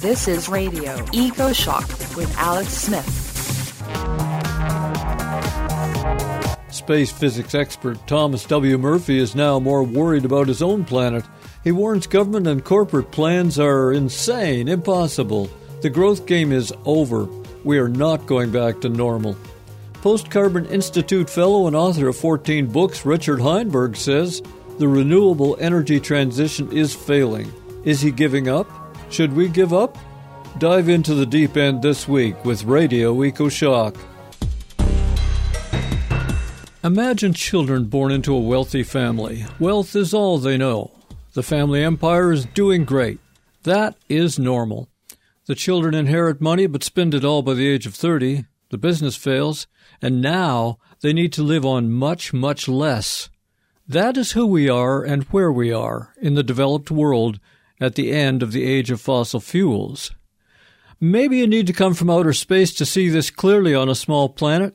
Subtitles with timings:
[0.00, 1.86] This is Radio Eco Shock
[2.16, 3.06] with Alex Smith.
[6.72, 8.78] Space physics expert Thomas W.
[8.78, 11.22] Murphy is now more worried about his own planet.
[11.64, 15.50] He warns government and corporate plans are insane, impossible.
[15.82, 17.28] The growth game is over.
[17.62, 19.36] We are not going back to normal.
[20.00, 24.40] Post Carbon Institute fellow and author of 14 books, Richard Heinberg says
[24.78, 27.52] the renewable energy transition is failing.
[27.84, 28.79] Is he giving up?
[29.10, 29.98] Should we give up?
[30.58, 33.96] Dive into the deep end this week with Radio Eco Shock.
[36.84, 39.44] Imagine children born into a wealthy family.
[39.58, 40.92] Wealth is all they know.
[41.32, 43.18] The family empire is doing great.
[43.64, 44.88] That is normal.
[45.46, 48.44] The children inherit money but spend it all by the age of 30.
[48.70, 49.66] The business fails,
[50.00, 53.28] and now they need to live on much, much less.
[53.88, 57.40] That is who we are and where we are in the developed world
[57.80, 60.12] at the end of the age of fossil fuels.
[61.00, 64.28] Maybe you need to come from outer space to see this clearly on a small
[64.28, 64.74] planet.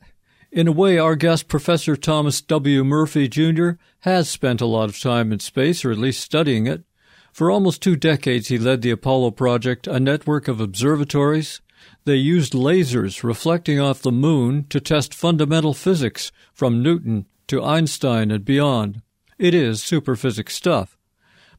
[0.52, 2.84] In a way, our guest, Professor Thomas W.
[2.84, 6.84] Murphy, Jr., has spent a lot of time in space, or at least studying it.
[7.31, 11.62] For almost two decades, he led the Apollo project, a network of observatories.
[12.06, 18.31] They used lasers reflecting off the moon to test fundamental physics from Newton to Einstein
[18.31, 19.02] and beyond.
[19.38, 20.97] It is superphysics stuff.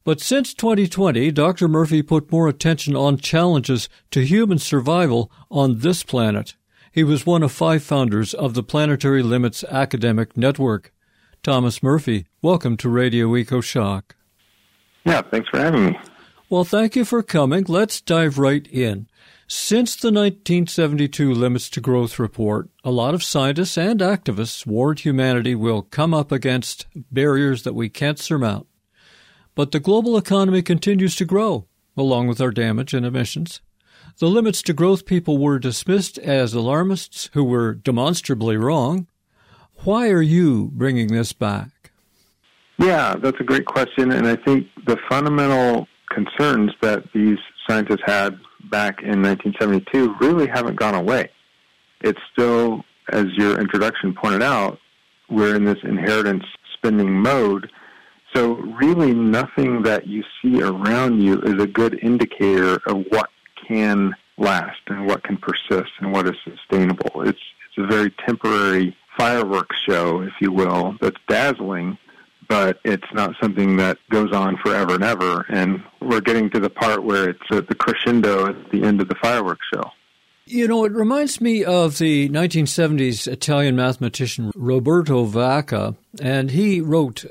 [0.06, 1.66] But since 2020, Dr.
[1.66, 6.54] Murphy put more attention on challenges to human survival on this planet.
[6.92, 10.92] He was one of five founders of the Planetary Limits Academic Network.
[11.42, 14.14] Thomas Murphy, welcome to Radio Eco Shock.
[15.04, 15.98] Yeah, thanks for having me.
[16.48, 17.64] Well, thank you for coming.
[17.66, 19.08] Let's dive right in.
[19.48, 25.56] Since the 1972 Limits to Growth report, a lot of scientists and activists warned humanity
[25.56, 28.68] will come up against barriers that we can't surmount.
[29.56, 33.62] But the global economy continues to grow, along with our damage and emissions.
[34.18, 39.08] The Limits to Growth people were dismissed as alarmists who were demonstrably wrong.
[39.84, 41.90] Why are you bringing this back?
[42.78, 44.12] Yeah, that's a great question.
[44.12, 48.38] And I think the fundamental concerns that these scientists had
[48.70, 51.30] back in 1972 really haven't gone away.
[52.02, 54.78] It's still, as your introduction pointed out,
[55.30, 57.70] we're in this inheritance spending mode.
[58.36, 63.30] So really nothing that you see around you is a good indicator of what
[63.66, 67.22] can last and what can persist and what is sustainable.
[67.22, 71.96] It's, it's a very temporary fireworks show, if you will, that's dazzling,
[72.46, 75.46] but it's not something that goes on forever and ever.
[75.48, 79.08] And we're getting to the part where it's at the crescendo at the end of
[79.08, 79.84] the fireworks show.
[80.48, 87.24] You know, it reminds me of the 1970s Italian mathematician Roberto Vacca, and he wrote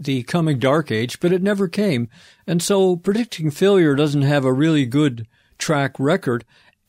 [0.00, 2.08] The Coming Dark Age, but it never came.
[2.46, 5.28] And so predicting failure doesn't have a really good
[5.58, 6.44] track record.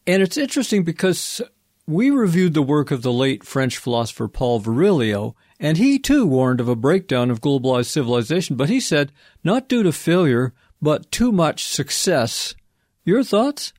[0.07, 1.41] And it's interesting because
[1.85, 6.61] we reviewed the work of the late French philosopher Paul Virilio, and he too warned
[6.61, 9.11] of a breakdown of globalized civilization, but he said
[9.43, 12.55] not due to failure, but too much success.
[13.03, 13.73] Your thoughts?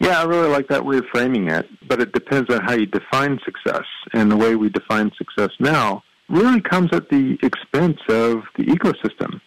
[0.00, 2.86] Yeah, I really like that way of framing it, but it depends on how you
[2.86, 3.84] define success.
[4.12, 9.40] And the way we define success now really comes at the expense of the ecosystem.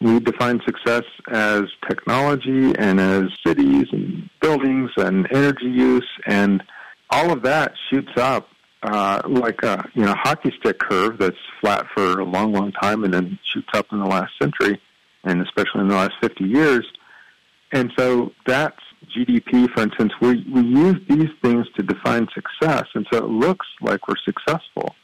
[0.00, 6.62] We define success as technology and as cities and buildings and energy use, and
[7.10, 8.48] all of that shoots up
[8.82, 13.02] uh, like a you know hockey stick curve that's flat for a long, long time
[13.04, 14.80] and then shoots up in the last century,
[15.24, 16.86] and especially in the last 50 years.
[17.72, 18.80] And so that's
[19.16, 20.12] GDP, for instance.
[20.20, 24.94] We we use these things to define success, and so it looks like we're successful.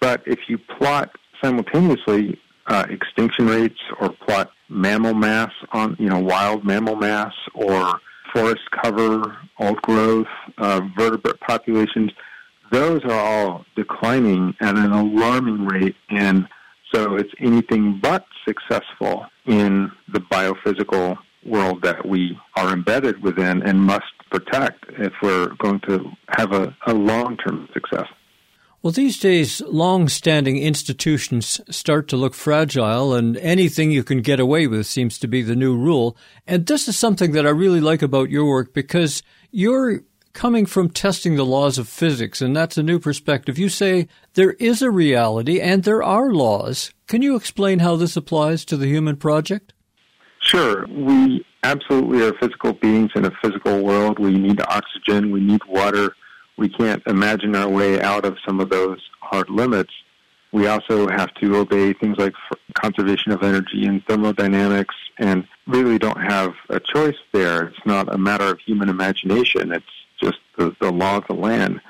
[0.00, 1.10] But if you plot
[1.42, 8.00] simultaneously uh, extinction rates or plot mammal mass on you know wild mammal mass or
[8.32, 10.26] forest cover, old growth,
[10.58, 12.12] uh, vertebrate populations,
[12.70, 15.96] those are all declining at an alarming rate.
[16.10, 16.46] And
[16.94, 23.78] so it's anything but successful in the biophysical world that we are embedded within and
[23.78, 28.06] must protect if we're going to have a, a long term success.
[28.82, 34.40] Well, these days, long standing institutions start to look fragile, and anything you can get
[34.40, 36.16] away with seems to be the new rule.
[36.46, 40.00] And this is something that I really like about your work because you're
[40.32, 43.58] coming from testing the laws of physics, and that's a new perspective.
[43.58, 46.90] You say there is a reality and there are laws.
[47.06, 49.74] Can you explain how this applies to the human project?
[50.40, 50.86] Sure.
[50.86, 54.18] We absolutely are physical beings in a physical world.
[54.18, 56.14] We need oxygen, we need water.
[56.60, 59.94] We can't imagine our way out of some of those hard limits.
[60.52, 62.34] We also have to obey things like
[62.74, 67.68] conservation of energy and thermodynamics and really don't have a choice there.
[67.68, 69.72] It's not a matter of human imagination.
[69.72, 69.86] It's
[70.22, 71.80] just the, the law of the land.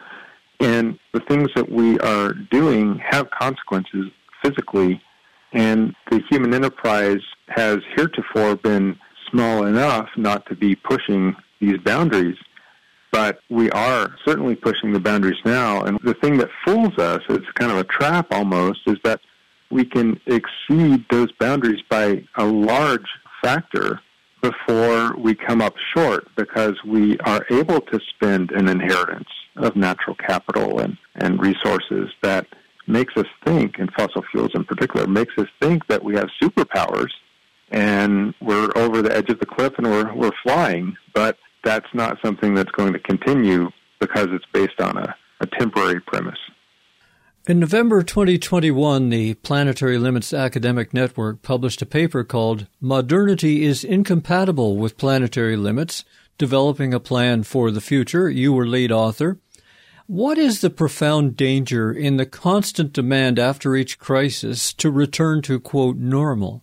[0.60, 5.02] And the things that we are doing have consequences physically,
[5.52, 8.96] and the human enterprise has heretofore been
[9.32, 12.36] small enough not to be pushing these boundaries.
[13.12, 15.82] But we are certainly pushing the boundaries now.
[15.82, 19.20] And the thing that fools us, it's kind of a trap almost, is that
[19.70, 23.06] we can exceed those boundaries by a large
[23.42, 24.00] factor
[24.42, 30.16] before we come up short because we are able to spend an inheritance of natural
[30.16, 32.46] capital and, and resources that
[32.86, 37.10] makes us think, and fossil fuels in particular, makes us think that we have superpowers
[37.70, 40.96] and we're over the edge of the cliff and we're, we're flying.
[41.14, 43.68] But that's not something that's going to continue
[44.00, 46.38] because it's based on a, a temporary premise.
[47.48, 54.76] In November 2021, the Planetary Limits Academic Network published a paper called Modernity is Incompatible
[54.76, 56.04] with Planetary Limits
[56.36, 58.28] Developing a Plan for the Future.
[58.28, 59.38] You were lead author.
[60.06, 65.60] What is the profound danger in the constant demand after each crisis to return to,
[65.60, 66.62] quote, normal?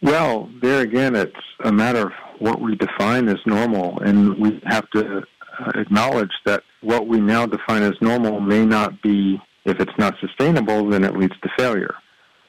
[0.00, 1.32] Well, there again, it's
[1.64, 2.12] a matter of
[2.42, 7.46] what we define as normal, and we have to uh, acknowledge that what we now
[7.46, 11.94] define as normal may not be, if it's not sustainable, then it leads to failure.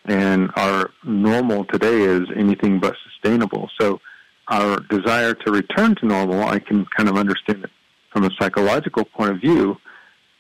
[0.06, 3.70] And our normal today is anything but sustainable.
[3.80, 4.02] So
[4.48, 7.70] our desire to return to normal, I can kind of understand it
[8.12, 9.78] from a psychological point of view.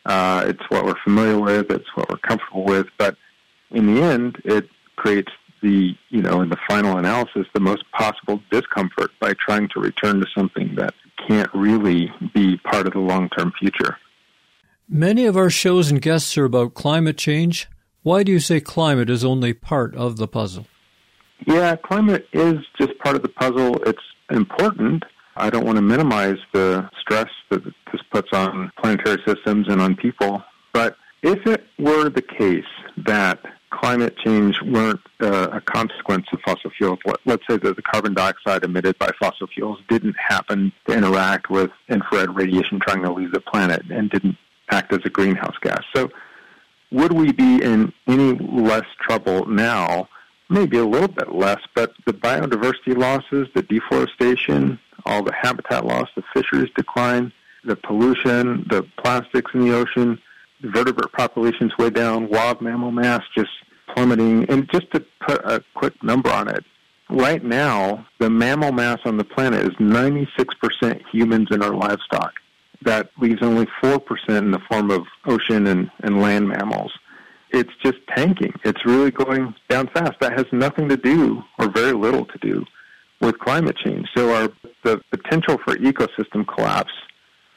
[0.05, 3.15] Uh, it's what we're familiar with, it's what we're comfortable with, but
[3.69, 5.31] in the end, it creates
[5.63, 10.19] the, you know, in the final analysis, the most possible discomfort by trying to return
[10.19, 10.93] to something that
[11.27, 13.97] can't really be part of the long term future.
[14.87, 17.67] Many of our shows and guests are about climate change.
[18.03, 20.67] Why do you say climate is only part of the puzzle?
[21.47, 23.81] Yeah, climate is just part of the puzzle.
[23.85, 25.03] It's important.
[25.37, 29.95] I don't want to minimize the stress that this puts on planetary systems and on
[29.95, 30.43] people.
[30.73, 32.65] But if it were the case
[33.05, 33.39] that
[33.73, 38.13] climate change weren't uh, a consequence of fossil fuels, let, us say that the carbon
[38.13, 43.31] dioxide emitted by fossil fuels didn't happen to interact with infrared radiation trying to leave
[43.31, 44.37] the planet and didn't
[44.69, 45.81] act as a greenhouse gas.
[45.95, 46.09] So,
[46.91, 50.07] would we be in any less trouble now?
[50.49, 56.07] Maybe a little bit less, but the biodiversity losses, the deforestation, all the habitat loss,
[56.15, 57.33] the fisheries decline,
[57.63, 60.19] the pollution, the plastics in the ocean,
[60.63, 63.51] vertebrate populations way down, wild mammal mass just
[63.93, 64.49] plummeting.
[64.49, 66.63] And just to put a quick number on it,
[67.09, 72.33] right now, the mammal mass on the planet is 96% humans and our livestock.
[72.81, 76.91] That leaves only 4% in the form of ocean and, and land mammals.
[77.51, 78.53] It's just tanking.
[78.65, 80.19] It's really going down fast.
[80.19, 82.65] That has nothing to do, or very little to do,
[83.21, 84.07] with climate change.
[84.15, 84.49] So our
[84.83, 86.91] the potential for ecosystem collapse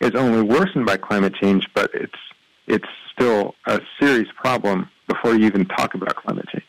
[0.00, 2.14] is only worsened by climate change, but it's
[2.67, 6.65] it's still a serious problem before you even talk about climate change.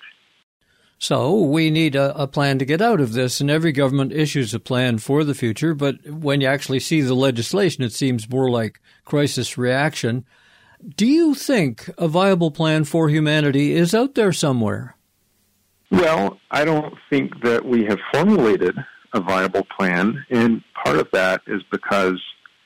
[0.99, 4.53] So we need a, a, plan to get out of this, and every government issues
[4.53, 5.75] a plan for the future.
[5.75, 10.25] But when you actually see the legislation, it seems more like crisis reaction.
[10.95, 14.95] Do you think a viable plan for humanity is out there somewhere?
[15.91, 18.75] Well, I don't think that we have formulated
[19.13, 22.21] a viable plan, and part of that is because,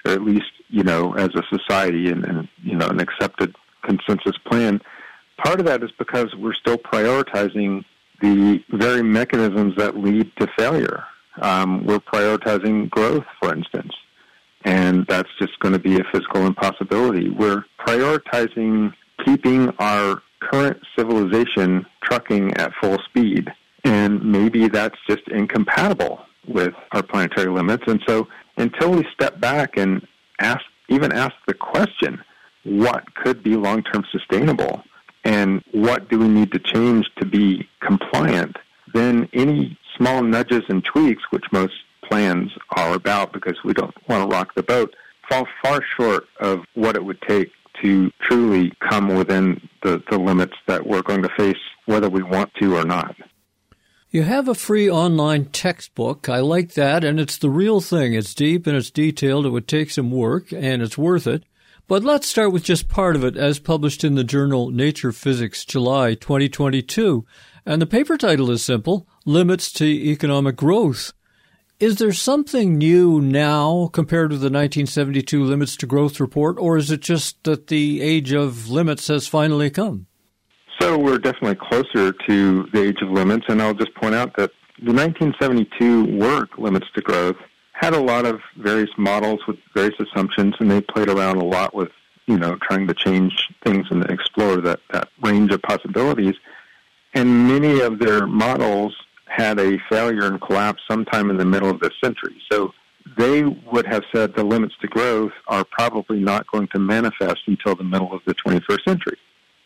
[0.05, 4.37] or at least you know, as a society and, and you know, an accepted consensus
[4.45, 4.81] plan.
[5.43, 7.83] Part of that is because we're still prioritizing
[8.21, 11.03] the very mechanisms that lead to failure.
[11.41, 13.93] Um, we're prioritizing growth, for instance,
[14.63, 17.29] and that's just going to be a physical impossibility.
[17.29, 18.93] We're prioritizing
[19.25, 23.51] keeping our current civilization trucking at full speed,
[23.83, 27.83] and maybe that's just incompatible with our planetary limits.
[27.87, 30.05] And so, until we step back and
[30.41, 32.21] ask, even ask the question,
[32.63, 34.83] what could be long-term sustainable
[35.23, 38.57] and what do we need to change to be compliant,
[38.93, 44.29] then any small nudges and tweaks, which most plans are about because we don't want
[44.29, 44.95] to rock the boat,
[45.29, 50.55] fall far short of what it would take to truly come within the, the limits
[50.67, 53.15] that we're going to face whether we want to or not.
[54.13, 56.27] You have a free online textbook.
[56.27, 58.13] I like that, and it's the real thing.
[58.13, 59.45] It's deep and it's detailed.
[59.45, 61.45] It would take some work, and it's worth it.
[61.87, 65.63] But let's start with just part of it, as published in the journal Nature Physics,
[65.63, 67.25] July 2022.
[67.65, 71.13] And the paper title is simple Limits to Economic Growth.
[71.79, 76.91] Is there something new now compared to the 1972 Limits to Growth report, or is
[76.91, 80.07] it just that the age of limits has finally come?
[80.81, 84.49] So we're definitely closer to the age of limits, and I'll just point out that
[84.79, 87.35] the 1972 work, Limits to Growth,
[87.73, 91.75] had a lot of various models with various assumptions, and they played around a lot
[91.75, 91.91] with,
[92.25, 96.33] you know, trying to change things and explore that, that range of possibilities.
[97.13, 98.95] And many of their models
[99.27, 102.41] had a failure and collapse sometime in the middle of this century.
[102.51, 102.73] So
[103.19, 107.75] they would have said the limits to growth are probably not going to manifest until
[107.75, 109.17] the middle of the 21st century.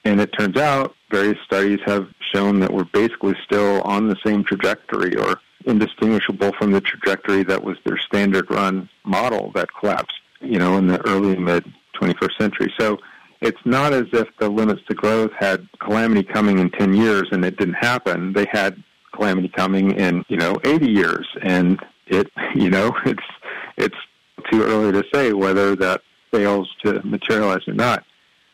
[0.06, 4.44] And it turns out various studies have shown that we're basically still on the same
[4.44, 10.60] trajectory or indistinguishable from the trajectory that was their standard run model that collapsed, you
[10.60, 11.66] know, in the early mid
[12.00, 12.74] 21st century.
[12.80, 13.00] So
[13.42, 17.44] it's not as if the limits to growth had calamity coming in 10 years and
[17.44, 18.34] it didn't happen.
[18.34, 18.82] They had
[19.12, 23.24] calamity coming in, you know, 80 years and it, you know, it's,
[23.78, 23.98] it's
[24.52, 28.06] too early to say whether that fails to materialize or not.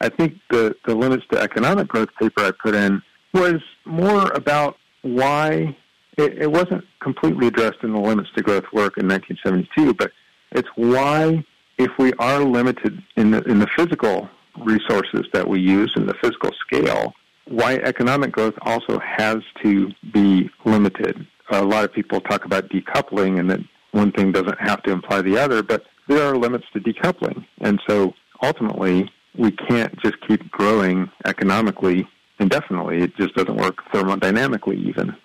[0.02, 3.02] I think the, the limits to economic growth paper I put in
[3.34, 5.76] was more about why
[6.18, 10.12] it, it wasn't completely addressed in the limits to growth work in 1972, but
[10.52, 11.44] it's why
[11.78, 14.28] if we are limited in the, in the physical
[14.58, 17.14] resources that we use in the physical scale,
[17.46, 21.26] why economic growth also has to be limited.
[21.52, 23.60] A lot of people talk about decoupling and that
[23.92, 27.46] one thing doesn't have to imply the other, but there are limits to decoupling.
[27.60, 32.08] And so ultimately, we can't just keep growing economically
[32.40, 33.04] indefinitely.
[33.04, 35.16] It just doesn't work thermodynamically, even.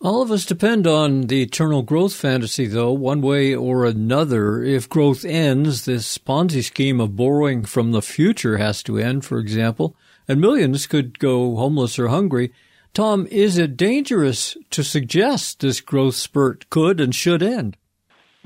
[0.00, 4.62] All of us depend on the eternal growth fantasy, though, one way or another.
[4.62, 9.38] If growth ends, this Ponzi scheme of borrowing from the future has to end, for
[9.38, 9.96] example,
[10.28, 12.52] and millions could go homeless or hungry.
[12.94, 17.76] Tom, is it dangerous to suggest this growth spurt could and should end?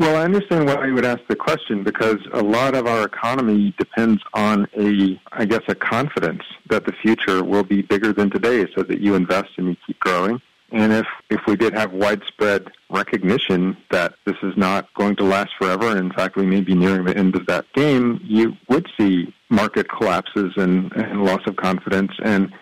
[0.03, 3.73] Well, I understand why you would ask the question because a lot of our economy
[3.79, 8.67] depends on a, I guess, a confidence that the future will be bigger than today
[8.75, 10.43] so that you invest and you keep growing.
[10.73, 15.53] And if, if we did have widespread recognition that this is not going to last
[15.57, 18.89] forever, and in fact we may be nearing the end of that game, you would
[18.99, 22.11] see market collapses and, and loss of confidence.
[22.25, 22.53] And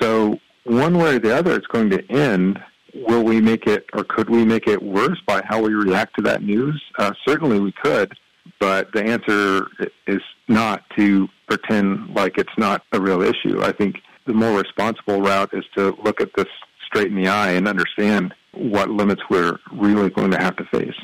[0.00, 2.58] so one way or the other, it's going to end
[2.94, 6.22] will we make it or could we make it worse by how we react to
[6.22, 6.82] that news?
[6.98, 8.12] Uh, certainly we could,
[8.60, 9.66] but the answer
[10.06, 13.62] is not to pretend like it's not a real issue.
[13.62, 16.46] I think the more responsible route is to look at this
[16.86, 20.94] straight in the eye and understand what limits we're really going to have to face.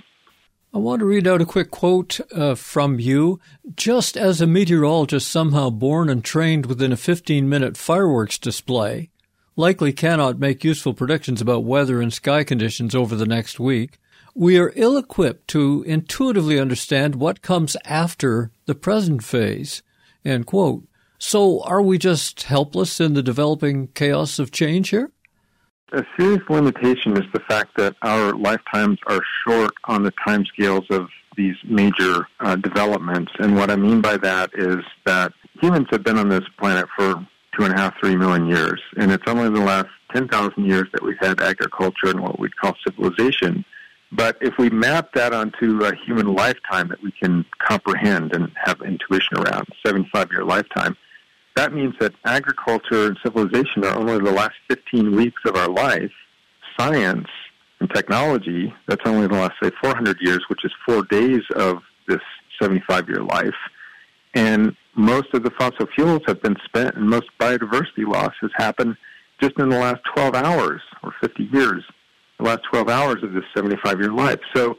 [0.73, 3.39] I want to read out a quick quote uh, from you.
[3.77, 9.11] Just as a meteorologist somehow born and trained within a 15 minute fireworks display,
[9.57, 13.99] likely cannot make useful predictions about weather and sky conditions over the next week,
[14.35, 19.83] we are ill equipped to intuitively understand what comes after the present phase.
[20.25, 20.85] End quote.
[21.19, 25.11] So are we just helpless in the developing chaos of change here?
[25.93, 31.09] A serious limitation is the fact that our lifetimes are short on the timescales of
[31.37, 33.33] these major uh, developments.
[33.39, 37.25] And what I mean by that is that humans have been on this planet for
[37.57, 38.81] two and a half, three million years.
[38.97, 42.75] And it's only the last 10,000 years that we've had agriculture and what we'd call
[42.87, 43.65] civilization.
[44.13, 48.81] But if we map that onto a human lifetime that we can comprehend and have
[48.83, 50.97] intuition around, 75 year lifetime,
[51.57, 56.13] that means that agriculture and civilization are only the last 15 weeks of our life.
[56.79, 57.29] Science
[57.81, 62.21] and technology, that's only the last, say, 400 years, which is four days of this
[62.61, 63.55] 75 year life.
[64.35, 68.97] And most of the fossil fuels have been spent and most biodiversity loss has happened
[69.41, 71.85] just in the last 12 hours or 50 years,
[72.39, 74.41] the last 12 hours of this 75 year life.
[74.55, 74.77] So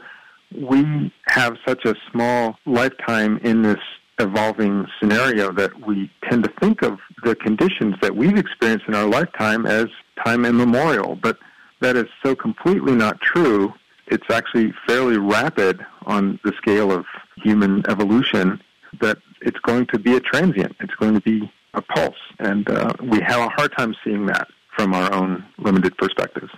[0.56, 3.80] we have such a small lifetime in this
[4.20, 9.08] evolving scenario that we tend to think of the conditions that we've experienced in our
[9.08, 9.88] lifetime as
[10.24, 11.16] time immemorial.
[11.16, 11.38] But
[11.82, 13.74] that is so completely not true.
[14.08, 17.06] It's actually fairly rapid on the scale of
[17.38, 18.62] human evolution
[19.02, 20.76] that it's going to be a transient.
[20.80, 22.16] It's going to be a pulse.
[22.40, 26.52] And uh, we have a hard time seeing that from our own limited perspectives.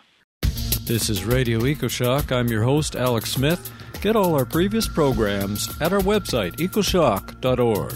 [0.85, 2.31] This is Radio EcoShock.
[2.31, 3.71] I'm your host, Alex Smith.
[4.01, 7.93] Get all our previous programs at our website, ecoshock.org.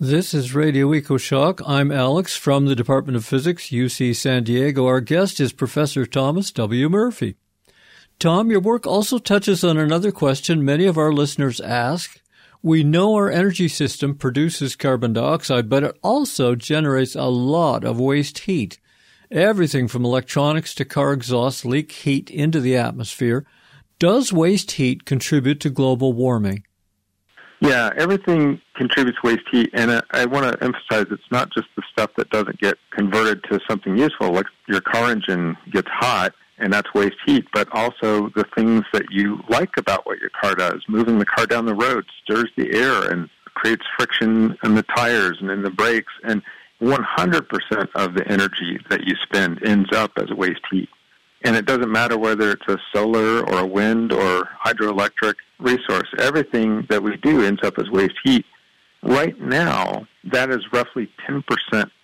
[0.00, 1.60] This is Radio EcoShock.
[1.66, 4.86] I'm Alex from the Department of Physics, UC San Diego.
[4.86, 6.88] Our guest is Professor Thomas W.
[6.88, 7.34] Murphy.
[8.18, 12.20] Tom, your work also touches on another question many of our listeners ask
[12.62, 18.00] we know our energy system produces carbon dioxide, but it also generates a lot of
[18.00, 18.78] waste heat.
[19.30, 23.46] Everything from electronics to car exhaust leak heat into the atmosphere.
[23.98, 26.64] Does waste heat contribute to global warming?
[27.60, 31.82] Yeah, everything contributes waste heat, and I, I want to emphasize it's not just the
[31.90, 36.72] stuff that doesn't get converted to something useful, like your car engine gets hot, and
[36.72, 40.82] that's waste heat, but also the things that you like about what your car does.
[40.88, 45.38] Moving the car down the road stirs the air and creates friction in the tires
[45.40, 46.42] and in the brakes, and
[46.80, 50.88] 100% of the energy that you spend ends up as waste heat.
[51.44, 56.08] And it doesn't matter whether it's a solar or a wind or hydroelectric resource.
[56.18, 58.44] Everything that we do ends up as waste heat.
[59.02, 61.42] Right now, that is roughly 10%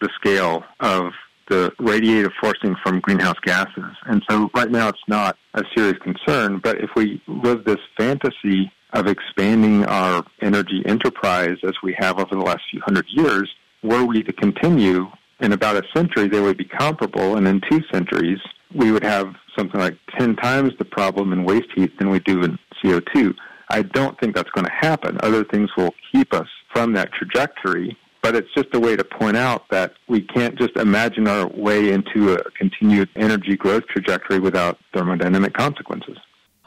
[0.00, 1.12] the scale of
[1.48, 3.96] the radiative forcing from greenhouse gases.
[4.06, 8.72] And so right now it's not a serious concern, but if we live this fantasy
[8.92, 13.50] of expanding our energy enterprise as we have over the last few hundred years,
[13.82, 15.10] were we to continue
[15.40, 18.38] in about a century, they would be comparable, and in two centuries,
[18.74, 22.42] we would have something like 10 times the problem in waste heat than we do
[22.42, 23.34] in CO2.
[23.70, 25.18] I don't think that's going to happen.
[25.22, 29.36] Other things will keep us from that trajectory, but it's just a way to point
[29.36, 34.78] out that we can't just imagine our way into a continued energy growth trajectory without
[34.94, 36.16] thermodynamic consequences.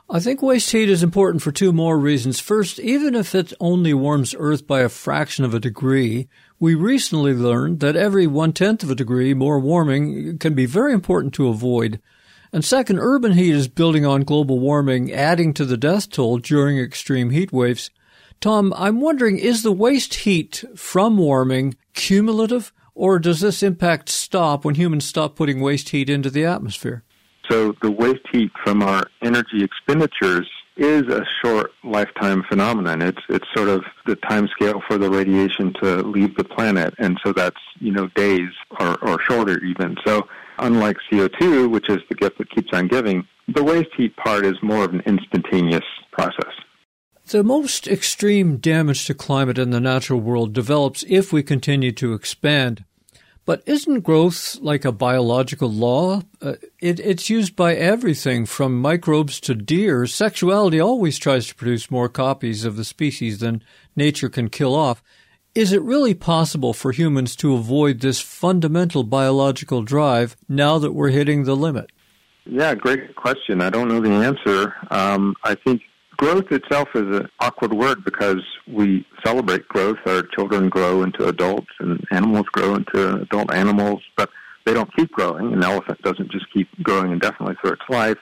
[0.08, 2.40] I think waste heat is important for two more reasons.
[2.40, 7.34] First, even if it only warms Earth by a fraction of a degree, we recently
[7.34, 11.48] learned that every one tenth of a degree more warming can be very important to
[11.48, 12.00] avoid.
[12.54, 16.78] And second, urban heat is building on global warming, adding to the death toll during
[16.78, 17.90] extreme heat waves.
[18.40, 24.64] Tom, I'm wondering, is the waste heat from warming cumulative, or does this impact stop
[24.64, 27.04] when humans stop putting waste heat into the atmosphere?
[27.50, 33.02] So the waste heat from our energy expenditures is a short lifetime phenomenon.
[33.02, 37.20] It's it's sort of the time scale for the radiation to leave the planet, and
[37.26, 39.96] so that's you know days or, or shorter even.
[40.06, 40.28] So
[40.60, 44.56] unlike CO2, which is the gift that keeps on giving, the waste heat part is
[44.62, 46.54] more of an instantaneous process.
[47.30, 52.14] The most extreme damage to climate in the natural world develops if we continue to
[52.14, 52.86] expand.
[53.44, 56.22] But isn't growth like a biological law?
[56.42, 60.08] Uh, it, it's used by everything from microbes to deer.
[60.08, 63.62] Sexuality always tries to produce more copies of the species than
[63.94, 65.04] nature can kill off.
[65.54, 71.10] Is it really possible for humans to avoid this fundamental biological drive now that we're
[71.10, 71.92] hitting the limit?
[72.46, 73.62] Yeah, great question.
[73.62, 74.74] I don't know the answer.
[74.90, 75.82] Um, I think
[76.18, 79.98] growth itself is an awkward word because we celebrate growth.
[80.06, 84.30] Our children grow into adults and animals grow into adult animals, but
[84.66, 85.54] they don't keep growing.
[85.54, 88.18] An elephant doesn't just keep growing indefinitely through its life.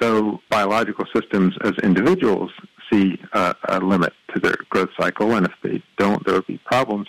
[0.00, 2.50] So biological systems as individuals
[2.90, 6.58] see a, a limit to their growth cycle, and if they don't, there will be
[6.58, 7.08] problems.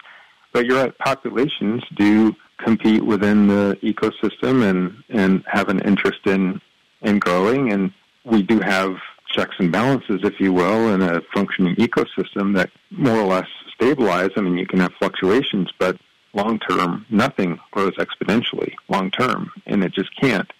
[0.53, 6.59] But you're right, populations do compete within the ecosystem and, and have an interest in,
[7.01, 7.91] in growing, and
[8.23, 8.95] we do have
[9.37, 14.31] checks and balances, if you will, in a functioning ecosystem that more or less stabilize.
[14.35, 15.97] I mean, you can have fluctuations, but
[16.33, 20.51] long term, nothing grows exponentially long term, and it just can't.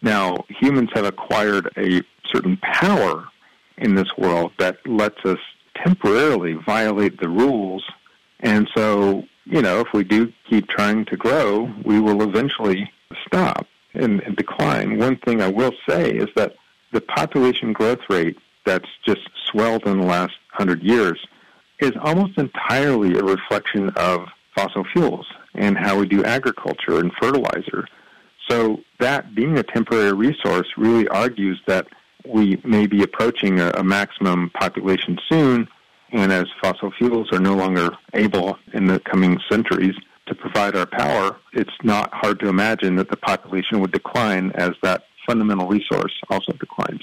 [0.00, 3.26] Now, humans have acquired a certain power
[3.78, 5.38] in this world that lets us
[5.74, 7.84] temporarily violate the rules.
[8.40, 12.90] And so, you know, if we do keep trying to grow, we will eventually
[13.26, 14.98] stop and, and decline.
[14.98, 16.54] One thing I will say is that
[16.94, 21.20] the population growth rate that's just swelled in the last hundred years
[21.80, 27.86] is almost entirely a reflection of fossil fuels and how we do agriculture and fertilizer.
[28.48, 31.88] So that being a temporary resource really argues that
[32.24, 35.68] we may be approaching a, a maximum population soon,
[36.12, 40.86] and as fossil fuels are no longer able in the coming centuries to provide our
[40.86, 46.12] power, it's not hard to imagine that the population would decline as that fundamental resource
[46.30, 47.02] also declines.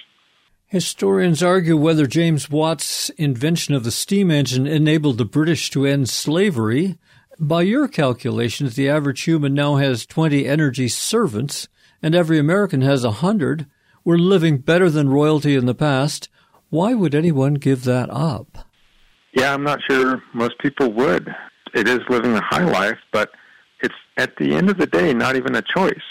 [0.67, 6.09] Historians argue whether James Watt's invention of the steam engine enabled the British to end
[6.09, 6.97] slavery.
[7.37, 11.67] By your calculations, the average human now has 20 energy servants,
[12.01, 13.65] and every American has a 100.
[14.05, 16.29] We're living better than royalty in the past.
[16.69, 18.65] Why would anyone give that up?
[19.33, 21.33] Yeah, I'm not sure most people would.
[21.73, 23.31] It is living a high life, but
[23.81, 26.01] it's at the end of the day not even a choice.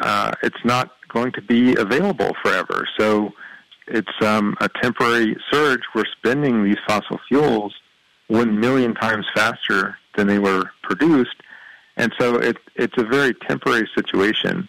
[0.00, 2.86] Uh, it's not going to be available forever.
[2.98, 3.32] So
[3.86, 5.80] it's um, a temporary surge.
[5.94, 7.74] We're spending these fossil fuels
[8.28, 11.36] one million times faster than they were produced.
[11.96, 14.68] And so it, it's a very temporary situation.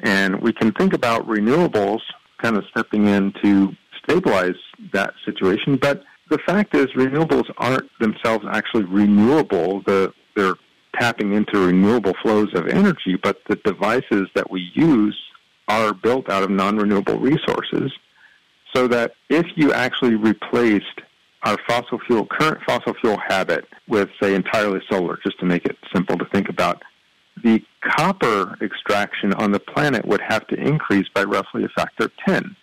[0.00, 2.00] And we can think about renewables
[2.38, 4.54] kind of stepping in to stabilize
[4.92, 5.76] that situation.
[5.76, 9.82] But the fact is, renewables aren't themselves actually renewable.
[9.82, 10.54] The, they're
[10.98, 15.18] tapping into renewable flows of energy, but the devices that we use
[15.78, 17.92] are built out of non renewable resources.
[18.74, 21.00] So that if you actually replaced
[21.42, 25.76] our fossil fuel, current fossil fuel habit with, say, entirely solar, just to make it
[25.92, 26.82] simple to think about,
[27.42, 32.12] the copper extraction on the planet would have to increase by roughly a factor of
[32.26, 32.54] 10.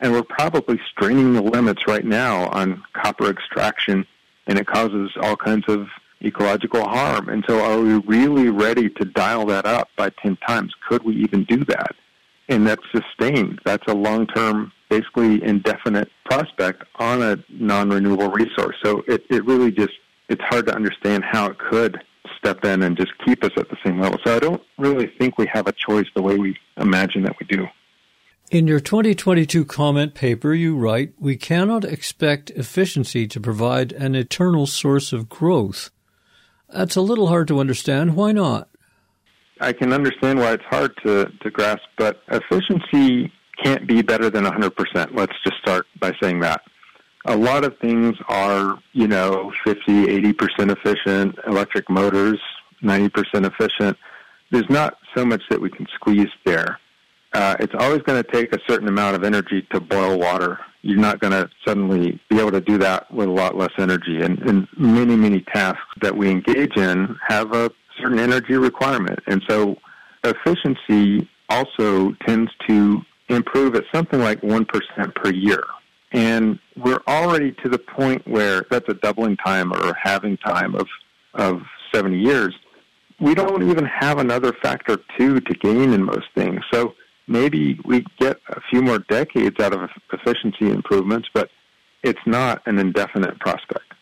[0.00, 4.06] And we're probably straining the limits right now on copper extraction,
[4.46, 5.88] and it causes all kinds of
[6.22, 7.28] ecological harm.
[7.28, 10.72] And so, are we really ready to dial that up by 10 times?
[10.88, 11.96] Could we even do that?
[12.48, 13.60] And that's sustained.
[13.64, 18.76] That's a long term, basically indefinite prospect on a non renewable resource.
[18.84, 19.92] So, it, it really just,
[20.28, 22.02] it's hard to understand how it could
[22.38, 24.18] step in and just keep us at the same level.
[24.24, 27.46] So, I don't really think we have a choice the way we imagine that we
[27.46, 27.66] do.
[28.50, 34.66] In your 2022 comment paper, you write, We cannot expect efficiency to provide an eternal
[34.66, 35.90] source of growth.
[36.70, 38.16] That's a little hard to understand.
[38.16, 38.67] Why not?
[39.60, 44.44] I can understand why it's hard to, to grasp, but efficiency can't be better than
[44.44, 45.14] 100%.
[45.14, 46.62] Let's just start by saying that.
[47.26, 52.40] A lot of things are, you know, 50, 80% efficient, electric motors,
[52.82, 53.10] 90%
[53.44, 53.96] efficient.
[54.50, 56.78] There's not so much that we can squeeze there.
[57.34, 60.98] Uh, it's always going to take a certain amount of energy to boil water you're
[60.98, 64.22] not going to suddenly be able to do that with a lot less energy.
[64.22, 69.18] And, and many, many tasks that we engage in have a certain energy requirement.
[69.26, 69.76] And so
[70.24, 75.64] efficiency also tends to improve at something like 1% per year.
[76.12, 80.86] And we're already to the point where that's a doubling time or halving time of,
[81.34, 81.60] of
[81.92, 82.54] 70 years.
[83.20, 86.60] We don't even have another factor two to gain in most things.
[86.72, 86.94] So
[87.26, 91.50] maybe we get a few more decades out of efficiency improvements, but
[92.02, 93.92] it's not an indefinite prospect.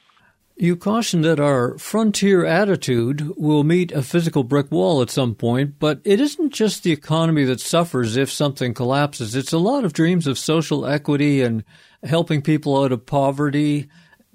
[0.59, 5.79] You caution that our frontier attitude will meet a physical brick wall at some point,
[5.79, 9.37] but it isn't just the economy that suffers if something collapses.
[9.37, 11.63] It's a lot of dreams of social equity and
[12.03, 13.89] helping people out of poverty.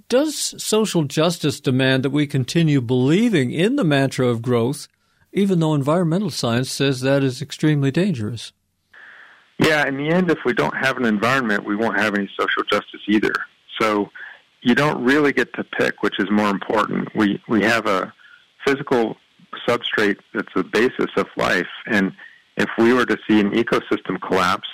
[0.10, 4.88] Does social justice demand that we continue believing in the mantra of growth,
[5.34, 8.54] even though environmental science says that is extremely dangerous?
[9.58, 12.62] Yeah, in the end, if we don't have an environment, we won't have any social
[12.70, 13.34] justice either.
[13.80, 14.12] So
[14.62, 17.14] you don't really get to pick which is more important.
[17.16, 18.14] We we have a
[18.66, 19.18] physical
[19.68, 22.14] substrate that's the basis of life, and
[22.58, 24.68] if we were to see an ecosystem collapse,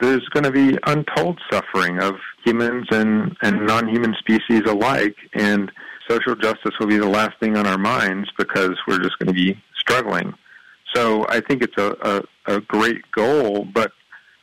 [0.00, 2.14] there's going to be untold suffering of
[2.44, 5.72] humans and, and non-human species alike, and
[6.08, 9.32] social justice will be the last thing on our minds because we're just going to
[9.32, 10.34] be struggling.
[10.94, 13.92] So I think it's a, a, a great goal, but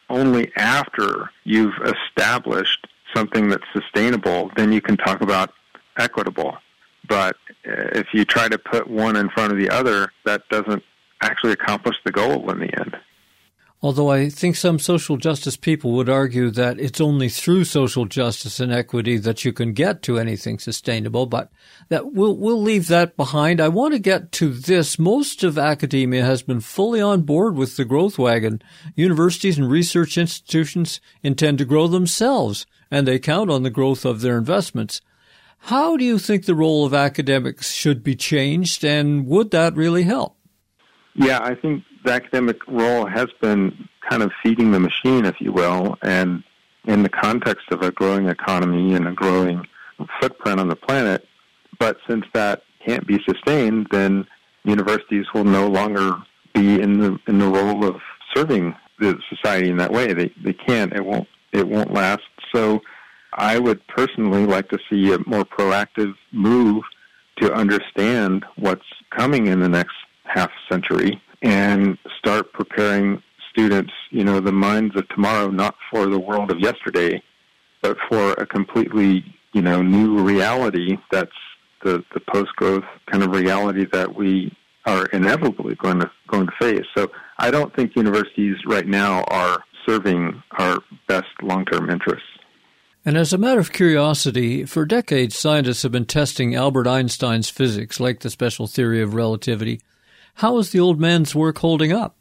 [0.09, 5.53] only after you've established something that's sustainable, then you can talk about
[5.97, 6.57] equitable.
[7.07, 7.35] But
[7.67, 10.83] uh, if you try to put one in front of the other, that doesn't
[11.21, 12.97] actually accomplish the goal in the end.
[13.81, 18.59] Although I think some social justice people would argue that it's only through social justice
[18.59, 21.49] and equity that you can get to anything sustainable, but
[21.87, 23.61] that we'll, we'll leave that behind.
[23.61, 24.99] I want to get to this.
[24.99, 28.61] Most of academia has been fully on board with the growth wagon.
[28.95, 34.19] Universities and research institutions intend to grow themselves, and they count on the growth of
[34.19, 34.99] their investments.
[35.63, 40.03] How do you think the role of academics should be changed, and would that really
[40.03, 40.35] help?
[41.15, 45.51] Yeah, I think the academic role has been kind of feeding the machine, if you
[45.51, 46.43] will, and
[46.85, 49.65] in the context of a growing economy and a growing
[50.19, 51.27] footprint on the planet.
[51.77, 54.25] But since that can't be sustained, then
[54.63, 56.15] universities will no longer
[56.53, 58.01] be in the in the role of
[58.33, 60.13] serving the society in that way.
[60.13, 60.93] They they can't.
[60.93, 61.27] It won't.
[61.51, 62.23] It won't last.
[62.53, 62.81] So,
[63.33, 66.83] I would personally like to see a more proactive move
[67.37, 68.85] to understand what's
[69.15, 73.21] coming in the next half century and start preparing
[73.51, 77.21] students, you know, the minds of tomorrow, not for the world of yesterday,
[77.81, 79.23] but for a completely,
[79.53, 81.31] you know, new reality that's
[81.83, 86.53] the, the post growth kind of reality that we are inevitably going to going to
[86.59, 86.85] face.
[86.97, 92.27] So I don't think universities right now are serving our best long term interests.
[93.05, 97.99] And as a matter of curiosity, for decades scientists have been testing Albert Einstein's physics,
[97.99, 99.79] like the special theory of relativity.
[100.35, 102.15] How is the old man's work holding up?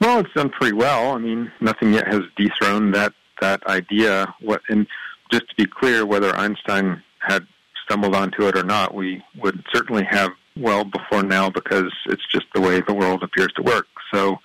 [0.00, 1.12] Well, it's done pretty well.
[1.12, 4.34] I mean, nothing yet has dethroned that that idea.
[4.40, 4.86] What and
[5.30, 7.46] just to be clear, whether Einstein had
[7.84, 12.46] stumbled onto it or not, we would certainly have well before now because it's just
[12.54, 13.86] the way the world appears to work.
[14.12, 14.38] So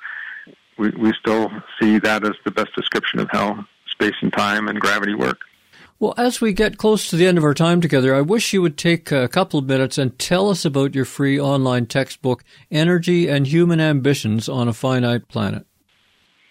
[0.78, 1.50] we we still
[1.82, 5.40] see that as the best description of how space and time and gravity work.
[5.98, 8.62] Well, as we get close to the end of our time together, I wish you
[8.62, 13.30] would take a couple of minutes and tell us about your free online textbook, Energy
[13.30, 15.66] and Human Ambitions on a Finite Planet.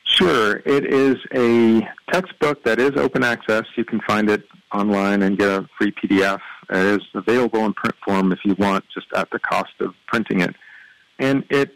[0.04, 0.62] Sure.
[0.64, 3.64] It is a textbook that is open access.
[3.76, 6.40] You can find it online and get a free PDF.
[6.70, 10.40] It is available in print form if you want, just at the cost of printing
[10.40, 10.54] it.
[11.18, 11.74] And it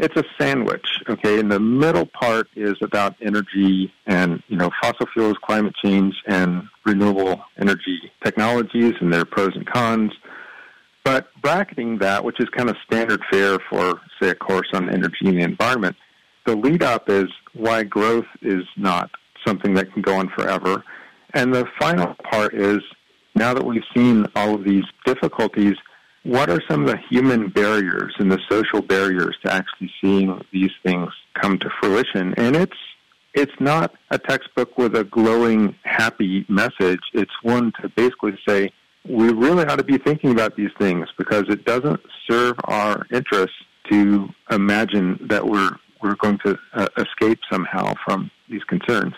[0.00, 0.86] it's a sandwich.
[1.08, 6.14] Okay, and the middle part is about energy and you know fossil fuels, climate change,
[6.26, 10.12] and renewable energy technologies and their pros and cons.
[11.04, 15.26] But bracketing that, which is kind of standard fare for, say, a course on energy
[15.26, 15.96] and the environment,
[16.46, 19.10] the lead up is why growth is not
[19.46, 20.84] something that can go on forever.
[21.32, 22.80] And the final part is
[23.34, 25.74] now that we've seen all of these difficulties,
[26.22, 30.70] what are some of the human barriers and the social barriers to actually seeing these
[30.84, 32.34] things come to fruition?
[32.36, 32.76] And it's
[33.32, 37.00] it's not a textbook with a glowing, happy message.
[37.12, 38.72] It's one to basically say
[39.08, 43.56] we really ought to be thinking about these things because it doesn't serve our interests
[43.90, 45.70] to imagine that we're
[46.02, 49.14] we're going to uh, escape somehow from these concerns.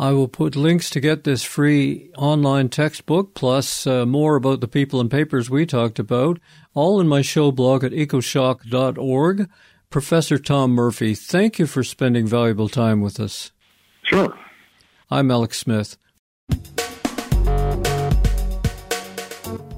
[0.00, 4.68] I will put links to get this free online textbook, plus uh, more about the
[4.68, 6.38] people and papers we talked about,
[6.72, 9.50] all in my show blog at ecoshock.org.
[9.90, 13.50] Professor Tom Murphy, thank you for spending valuable time with us.
[14.02, 14.38] Sure.
[15.10, 15.96] I'm Alex Smith.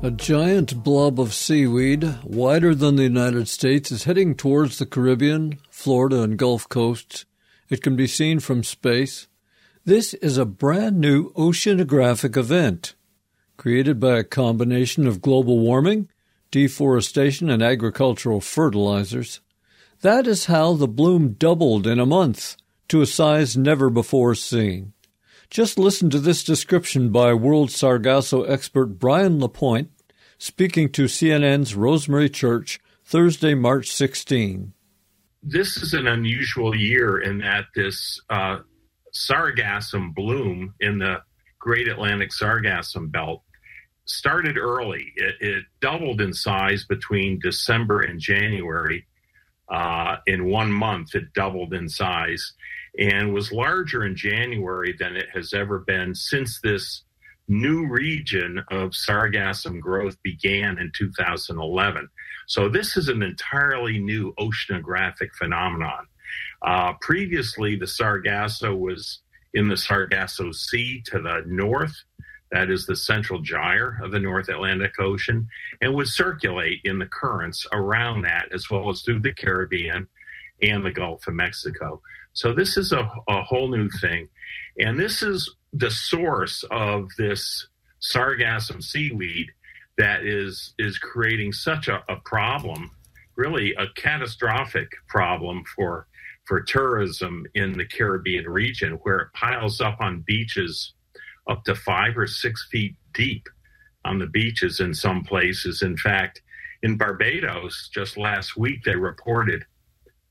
[0.02, 5.58] A giant blob of seaweed, wider than the United States, is heading towards the Caribbean,
[5.70, 7.24] Florida, and Gulf coasts.
[7.70, 9.28] It can be seen from space.
[9.86, 12.94] This is a brand new oceanographic event
[13.56, 16.08] created by a combination of global warming,
[16.50, 19.40] deforestation, and agricultural fertilizers.
[20.02, 22.56] That is how the bloom doubled in a month
[22.88, 24.92] to a size never before seen.
[25.48, 29.90] Just listen to this description by world Sargasso expert Brian LaPointe
[30.36, 34.74] speaking to CNN's Rosemary Church Thursday, March 16.
[35.42, 38.58] This is an unusual year in that this uh,
[39.14, 41.22] sargassum bloom in the
[41.58, 43.42] Great Atlantic Sargassum Belt
[44.06, 45.12] started early.
[45.16, 49.06] It, it doubled in size between December and January.
[49.68, 52.54] Uh, in one month, it doubled in size
[52.98, 57.02] and was larger in January than it has ever been since this
[57.46, 62.08] new region of sargassum growth began in 2011.
[62.46, 66.06] So this is an entirely new oceanographic phenomenon.
[66.62, 69.20] Uh, previously, the Sargasso was
[69.54, 71.94] in the Sargasso Sea to the north.
[72.52, 75.48] That is the central gyre of the North Atlantic Ocean,
[75.80, 80.08] and would circulate in the currents around that, as well as through the Caribbean
[80.62, 82.02] and the Gulf of Mexico.
[82.32, 84.28] So, this is a, a whole new thing.
[84.78, 87.68] And this is the source of this
[88.00, 89.48] sargassum seaweed
[89.98, 92.90] that is, is creating such a, a problem,
[93.36, 96.06] really a catastrophic problem for
[96.50, 100.94] for tourism in the Caribbean region, where it piles up on beaches
[101.48, 103.48] up to five or six feet deep
[104.04, 105.80] on the beaches in some places.
[105.82, 106.42] In fact,
[106.82, 109.64] in Barbados, just last week, they reported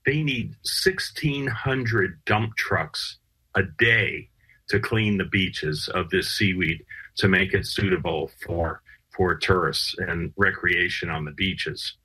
[0.06, 0.56] they need
[0.86, 3.20] 1,600 dump trucks
[3.56, 4.28] a day
[4.68, 6.84] to clean the beaches of this seaweed
[7.16, 8.82] to make it suitable for
[9.16, 11.96] for tourists and recreation on the beaches.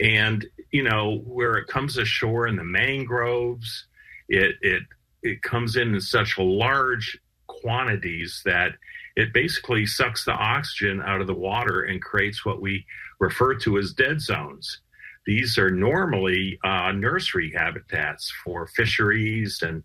[0.00, 3.86] And you know where it comes ashore in the mangroves,
[4.28, 4.82] it it
[5.22, 8.72] it comes in in such large quantities that
[9.16, 12.86] it basically sucks the oxygen out of the water and creates what we
[13.18, 14.80] refer to as dead zones.
[15.26, 19.82] These are normally uh, nursery habitats for fisheries and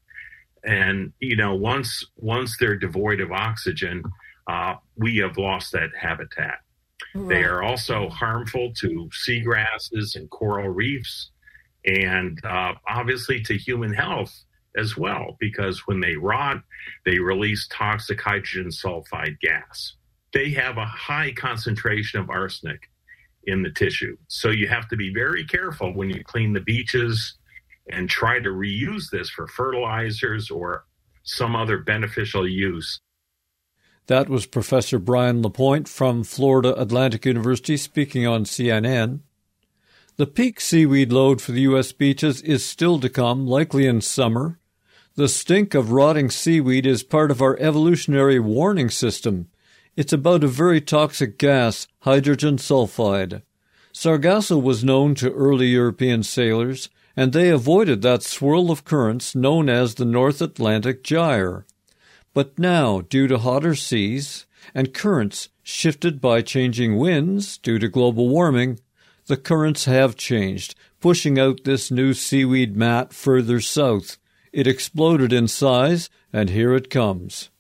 [0.63, 4.04] and you know once once they're devoid of oxygen,
[4.47, 6.60] uh, we have lost that habitat.
[7.15, 7.30] Right.
[7.30, 11.32] They are also harmful to seagrasses and coral reefs,
[11.86, 14.34] and uh, obviously to human health
[14.78, 16.62] as well, because when they rot,
[17.06, 19.95] they release toxic hydrogen sulfide gas.
[20.34, 22.89] They have a high concentration of arsenic
[23.45, 24.17] in the tissue.
[24.28, 27.36] So you have to be very careful when you clean the beaches
[27.89, 30.86] and try to reuse this for fertilizers or
[31.23, 32.99] some other beneficial use.
[34.07, 39.21] That was Professor Brian LaPointe from Florida Atlantic University speaking on CNN.
[40.17, 41.91] The peak seaweed load for the U.S.
[41.91, 44.59] beaches is still to come, likely in summer.
[45.15, 49.47] The stink of rotting seaweed is part of our evolutionary warning system.
[49.95, 53.41] It's about a very toxic gas, hydrogen sulfide.
[53.91, 59.67] Sargasso was known to early European sailors, and they avoided that swirl of currents known
[59.67, 61.65] as the North Atlantic Gyre.
[62.35, 68.27] But now, due to hotter seas and currents shifted by changing winds due to global
[68.27, 68.81] warming,
[69.27, 74.17] the currents have changed, pushing out this new seaweed mat further south.
[74.51, 77.51] It exploded in size, and here it comes.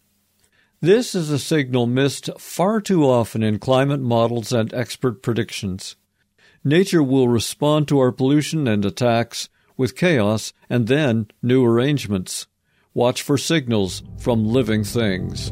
[0.81, 5.95] This is a signal missed far too often in climate models and expert predictions.
[6.65, 12.47] Nature will respond to our pollution and attacks with chaos and then new arrangements.
[12.95, 15.51] Watch for signals from living things.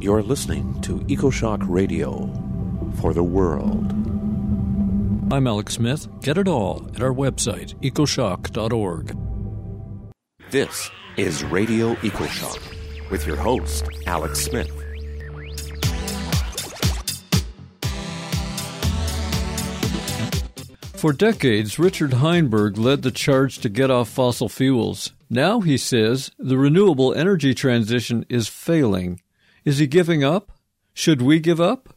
[0.00, 2.28] You're listening to EcoShock Radio
[3.00, 3.92] for the world.
[5.32, 6.08] I'm Alex Smith.
[6.20, 9.16] Get it all at our website, ecoshock.org.
[10.50, 14.79] This is Radio EcoShock with your host, Alex Smith.
[21.00, 25.14] For decades, Richard Heinberg led the charge to get off fossil fuels.
[25.30, 29.22] Now, he says, the renewable energy transition is failing.
[29.64, 30.52] Is he giving up?
[30.92, 31.94] Should we give up?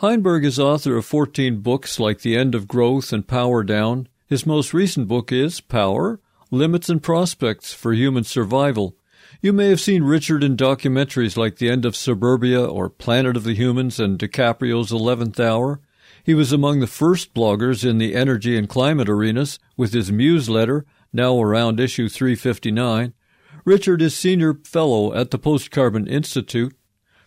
[0.00, 4.08] Heinberg is author of 14 books like The End of Growth and Power Down.
[4.26, 8.94] His most recent book is Power Limits and Prospects for Human Survival.
[9.40, 13.44] You may have seen Richard in documentaries like The End of Suburbia or Planet of
[13.44, 15.80] the Humans and DiCaprio's Eleventh Hour.
[16.24, 20.86] He was among the first bloggers in the energy and climate arenas with his newsletter,
[21.12, 23.12] now around issue 359.
[23.66, 26.74] Richard is senior fellow at the Post Carbon Institute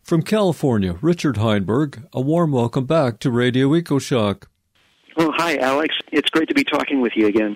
[0.02, 4.46] from California, Richard Heinberg, a warm welcome back to Radio EcoShock.
[5.16, 5.94] Well, hi, Alex.
[6.12, 7.56] It's great to be talking with you again.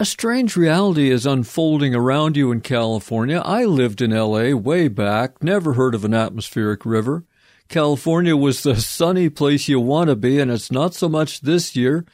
[0.00, 3.42] A strange reality is unfolding around you in California.
[3.44, 7.24] I lived in LA way back, never heard of an atmospheric river.
[7.68, 11.76] California was the sunny place you want to be, and it's not so much this
[11.76, 12.04] year.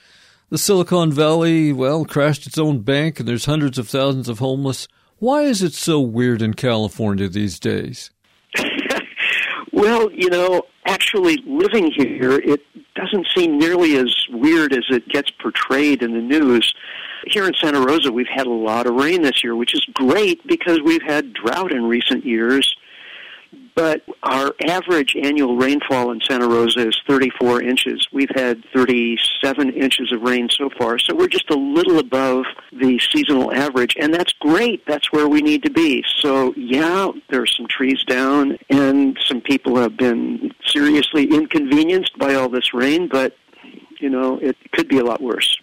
[0.51, 4.89] The Silicon Valley, well, crashed its own bank, and there's hundreds of thousands of homeless.
[5.19, 8.11] Why is it so weird in California these days?
[9.77, 12.61] Well, you know, actually living here, it
[12.95, 16.73] doesn't seem nearly as weird as it gets portrayed in the news.
[17.27, 20.47] Here in Santa Rosa, we've had a lot of rain this year, which is great
[20.47, 22.73] because we've had drought in recent years
[23.75, 28.07] but our average annual rainfall in Santa Rosa is 34 inches.
[28.13, 33.01] We've had 37 inches of rain so far, so we're just a little above the
[33.13, 34.87] seasonal average, and that's great.
[34.87, 36.05] That's where we need to be.
[36.21, 42.49] So, yeah, there's some trees down, and some people have been seriously inconvenienced by all
[42.49, 43.37] this rain, but,
[44.01, 45.59] you know, it could be a lot worse.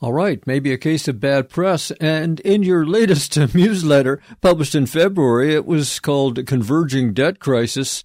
[0.00, 1.90] All right, maybe a case of bad press.
[2.00, 8.04] And in your latest newsletter, published in February, it was called Converging Debt Crisis.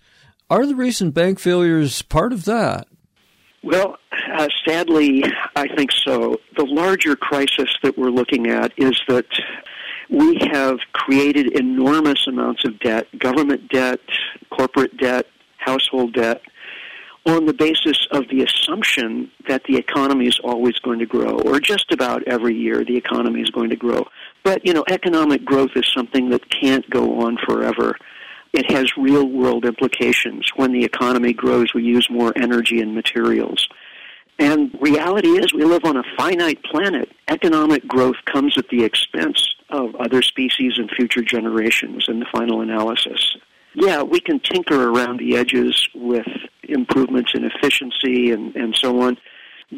[0.50, 2.88] Are the recent bank failures part of that?
[3.64, 3.98] Well,
[4.36, 5.24] uh, sadly,
[5.56, 6.38] I think so.
[6.58, 9.28] The larger crisis that we're looking at is that
[10.10, 14.00] we have created enormous amounts of debt government debt,
[14.50, 15.28] corporate debt,
[15.58, 16.42] household debt
[17.26, 21.60] on the basis of the assumption that the economy is always going to grow, or
[21.60, 24.06] just about every year the economy is going to grow.
[24.44, 27.98] But, you know, economic growth is something that can't go on forever.
[28.52, 30.50] It has real world implications.
[30.56, 33.68] When the economy grows, we use more energy and materials.
[34.38, 37.10] And reality is we live on a finite planet.
[37.30, 42.62] Economic growth comes at the expense of other species and future generations in the final
[42.62, 43.38] analysis.
[43.76, 46.28] Yeah, we can tinker around the edges with
[46.64, 49.18] improvements in efficiency and, and so on.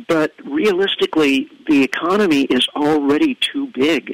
[0.07, 4.13] But realistically, the economy is already too big.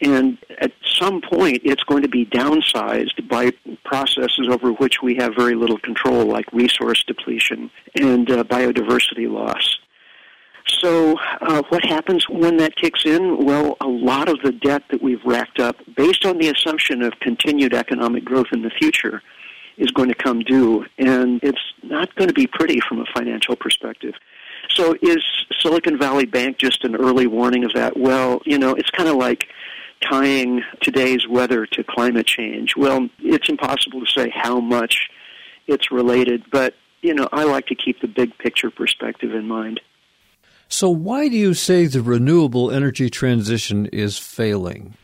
[0.00, 3.52] And at some point, it's going to be downsized by
[3.84, 9.78] processes over which we have very little control, like resource depletion and uh, biodiversity loss.
[10.66, 13.44] So, uh, what happens when that kicks in?
[13.44, 17.12] Well, a lot of the debt that we've racked up, based on the assumption of
[17.20, 19.22] continued economic growth in the future,
[19.76, 23.56] is going to come due, and it's not going to be pretty from a financial
[23.56, 24.14] perspective.
[24.70, 25.22] So, is
[25.60, 27.98] Silicon Valley Bank just an early warning of that?
[27.98, 29.48] Well, you know, it's kind of like
[30.00, 32.74] tying today's weather to climate change.
[32.76, 35.08] Well, it's impossible to say how much
[35.66, 39.80] it's related, but, you know, I like to keep the big picture perspective in mind.
[40.74, 44.94] So, why do you say the renewable energy transition is failing?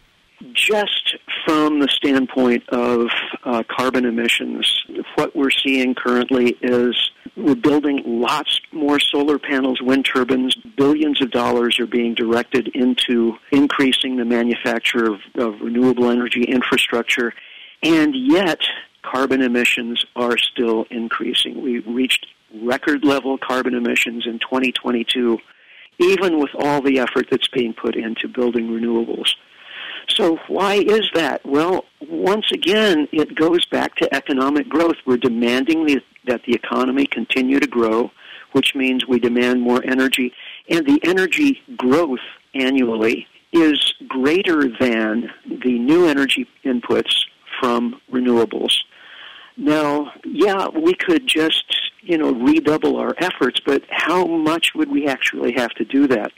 [0.53, 1.15] Just
[1.47, 3.07] from the standpoint of
[3.45, 4.83] uh, carbon emissions,
[5.15, 10.57] what we're seeing currently is we're building lots more solar panels, wind turbines.
[10.77, 17.33] Billions of dollars are being directed into increasing the manufacture of, of renewable energy infrastructure,
[17.85, 18.59] and yet
[19.03, 21.63] carbon emissions are still increasing.
[21.63, 22.27] We reached
[22.61, 25.39] record level carbon emissions in 2022,
[26.01, 29.35] even with all the effort that's being put into building renewables.
[30.09, 31.45] So why is that?
[31.45, 34.97] Well, once again, it goes back to economic growth.
[35.07, 38.11] We're demanding the, that the economy continue to grow,
[38.53, 40.33] which means we demand more energy.
[40.69, 42.21] And the energy growth
[42.55, 47.25] annually is greater than the new energy inputs
[47.61, 48.79] from renewables.
[49.57, 55.07] Now, yeah, we could just, you know, redouble our efforts, but how much would we
[55.07, 56.33] actually have to do that?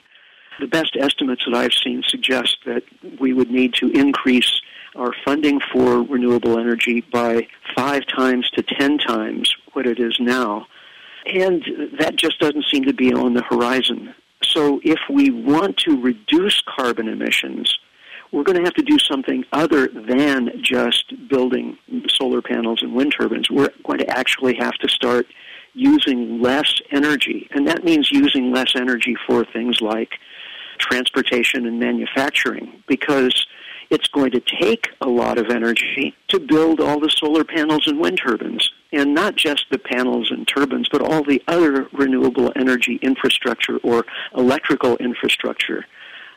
[0.61, 2.83] The best estimates that I've seen suggest that
[3.21, 4.61] we would need to increase
[4.97, 10.67] our funding for renewable energy by five times to ten times what it is now.
[11.25, 11.65] And
[11.99, 14.15] that just doesn't seem to be on the horizon.
[14.43, 17.79] So if we want to reduce carbon emissions,
[18.33, 23.15] we're going to have to do something other than just building solar panels and wind
[23.17, 23.51] turbines.
[23.51, 25.27] We're going to actually have to start
[25.75, 27.49] using less energy.
[27.53, 30.11] And that means using less energy for things like
[30.79, 33.47] transportation and manufacturing because
[33.91, 38.01] it's going to take a lot of energy to build all the solar panels and
[38.01, 38.71] wind turbines.
[38.93, 44.05] And not just the panels and turbines, but all the other renewable energy infrastructure or
[44.37, 45.87] electrical infrastructure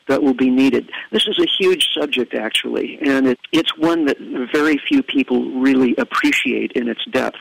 [0.07, 0.89] that will be needed.
[1.11, 4.17] This is a huge subject, actually, and it, it's one that
[4.53, 7.39] very few people really appreciate in its depth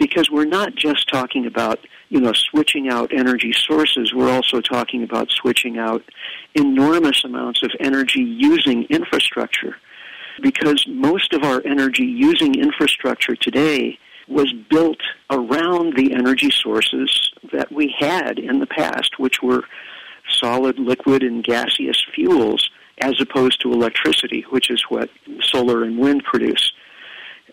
[0.00, 1.78] because we're not just talking about
[2.08, 4.12] you know switching out energy sources.
[4.12, 6.02] We're also talking about switching out
[6.54, 9.76] enormous amounts of energy using infrastructure.
[10.42, 17.70] Because most of our energy using infrastructure today was built around the energy sources that
[17.70, 19.64] we had in the past which were
[20.30, 22.70] solid liquid and gaseous fuels
[23.02, 25.10] as opposed to electricity which is what
[25.42, 26.72] solar and wind produce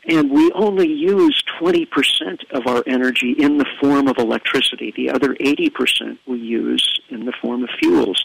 [0.07, 1.85] and we only use 20%
[2.51, 4.93] of our energy in the form of electricity.
[4.95, 8.23] The other 80% we use in the form of fuels.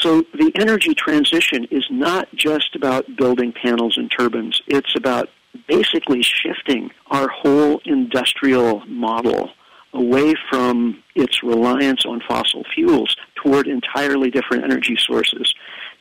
[0.00, 4.60] So the energy transition is not just about building panels and turbines.
[4.66, 5.30] It's about
[5.66, 9.50] basically shifting our whole industrial model
[9.92, 15.52] away from its reliance on fossil fuels toward entirely different energy sources.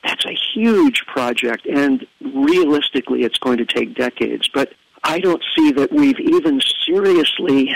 [0.03, 4.47] That's a huge project, and realistically, it's going to take decades.
[4.53, 4.73] But
[5.03, 7.73] I don't see that we've even seriously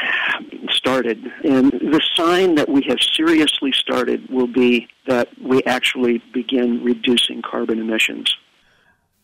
[0.69, 1.19] started.
[1.43, 7.41] And the sign that we have seriously started will be that we actually begin reducing
[7.41, 8.35] carbon emissions.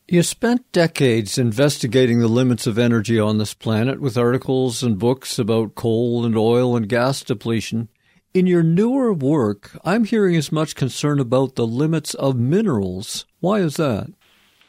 [0.08, 5.38] You spent decades investigating the limits of energy on this planet with articles and books
[5.38, 7.90] about coal and oil and gas depletion.
[8.34, 13.26] In your newer work, I'm hearing as much concern about the limits of minerals.
[13.40, 14.08] Why is that?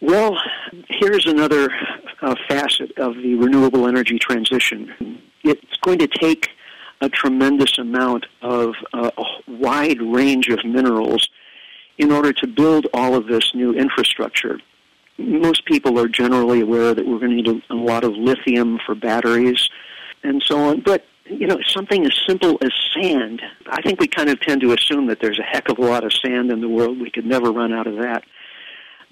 [0.03, 0.37] Well,
[0.89, 1.71] here's another
[2.23, 5.21] uh, facet of the renewable energy transition.
[5.43, 6.49] It's going to take
[7.01, 11.29] a tremendous amount of uh, a wide range of minerals
[11.99, 14.59] in order to build all of this new infrastructure.
[15.19, 18.79] Most people are generally aware that we're going to need a, a lot of lithium
[18.85, 19.69] for batteries
[20.23, 23.41] and so on, but you know, something as simple as sand.
[23.69, 26.05] I think we kind of tend to assume that there's a heck of a lot
[26.05, 27.01] of sand in the world.
[27.01, 28.25] We could never run out of that.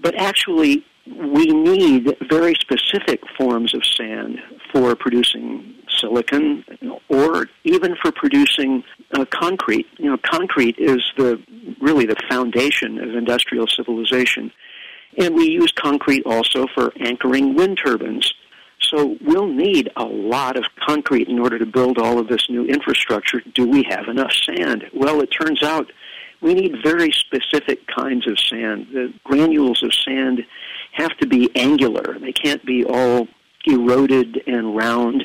[0.00, 0.84] But actually,
[1.16, 4.38] we need very specific forms of sand
[4.72, 6.64] for producing silicon
[7.08, 8.84] or even for producing
[9.14, 9.86] uh, concrete.
[9.98, 11.42] You know, concrete is the
[11.80, 14.52] really the foundation of industrial civilization.
[15.18, 18.32] And we use concrete also for anchoring wind turbines.
[18.80, 22.64] So we'll need a lot of concrete in order to build all of this new
[22.64, 23.40] infrastructure.
[23.54, 24.84] Do we have enough sand?
[24.94, 25.90] Well, it turns out
[26.40, 28.86] we need very specific kinds of sand.
[28.92, 30.44] The granules of sand
[30.92, 32.18] have to be angular.
[32.18, 33.28] They can't be all
[33.66, 35.24] eroded and round.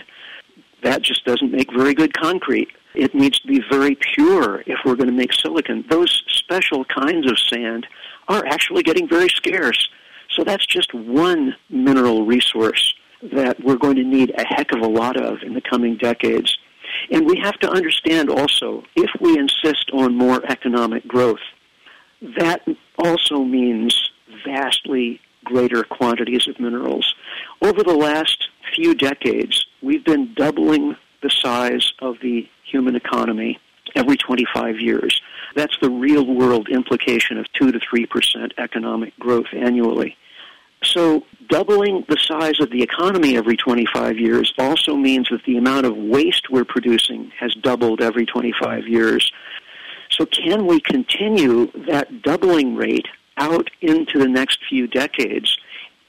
[0.83, 2.69] That just doesn't make very good concrete.
[2.93, 5.85] It needs to be very pure if we're going to make silicon.
[5.89, 7.87] Those special kinds of sand
[8.27, 9.89] are actually getting very scarce.
[10.29, 12.93] So that's just one mineral resource
[13.31, 16.57] that we're going to need a heck of a lot of in the coming decades.
[17.11, 21.39] And we have to understand also, if we insist on more economic growth,
[22.37, 22.61] that
[22.97, 24.11] also means
[24.45, 27.13] vastly greater quantities of minerals.
[27.61, 33.59] Over the last few decades, we've been doubling the size of the human economy
[33.95, 35.21] every 25 years.
[35.55, 40.17] That's the real world implication of 2 to 3% economic growth annually.
[40.83, 45.85] So, doubling the size of the economy every 25 years also means that the amount
[45.85, 49.31] of waste we're producing has doubled every 25 years.
[50.09, 53.07] So, can we continue that doubling rate
[53.37, 55.57] out into the next few decades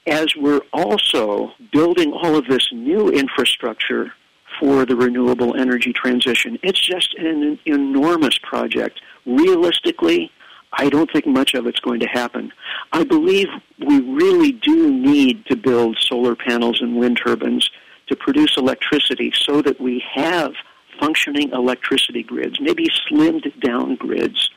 [0.07, 4.11] as we're also building all of this new infrastructure
[4.59, 6.57] for the renewable energy transition.
[6.61, 9.01] It's just an enormous project.
[9.25, 10.31] Realistically,
[10.73, 12.51] I don't think much of it's going to happen.
[12.91, 13.47] I believe
[13.79, 17.69] we really do need to build solar panels and wind turbines
[18.07, 20.53] to produce electricity so that we have
[20.99, 24.49] functioning electricity grids, maybe slimmed down grids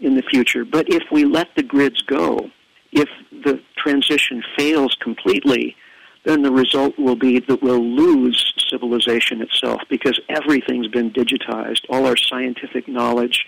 [0.00, 0.64] in the future.
[0.64, 2.50] But if we let the grids go,
[2.92, 5.76] if the transition fails completely,
[6.24, 11.82] then the result will be that we'll lose civilization itself because everything's been digitized.
[11.88, 13.46] All our scientific knowledge,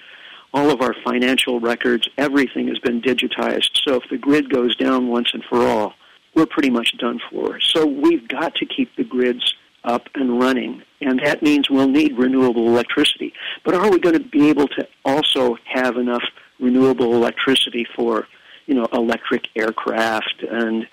[0.54, 3.70] all of our financial records, everything has been digitized.
[3.84, 5.94] So if the grid goes down once and for all,
[6.34, 7.60] we're pretty much done for.
[7.60, 12.18] So we've got to keep the grids up and running, and that means we'll need
[12.18, 13.32] renewable electricity.
[13.64, 16.24] But are we going to be able to also have enough
[16.60, 18.26] renewable electricity for,
[18.66, 20.86] you know, electric aircraft and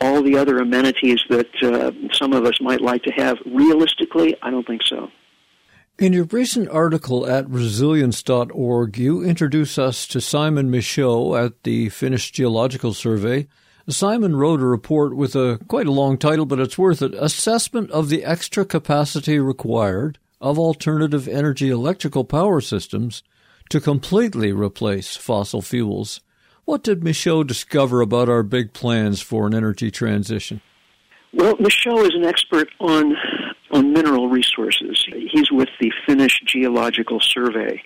[0.00, 3.38] all the other amenities that uh, some of us might like to have?
[3.46, 5.10] Realistically, I don't think so.
[5.98, 12.32] In your recent article at resilience.org, you introduce us to Simon Michaux at the Finnish
[12.32, 13.46] Geological Survey.
[13.88, 17.14] Simon wrote a report with a quite a long title, but it's worth it.
[17.14, 23.22] Assessment of the extra capacity required of alternative energy electrical power systems
[23.70, 26.20] to completely replace fossil fuels.
[26.64, 30.60] What did Michaux discover about our big plans for an energy transition?
[31.32, 33.16] Well, Michaux is an expert on
[33.72, 35.06] on mineral resources.
[35.30, 37.82] He's with the Finnish Geological Survey.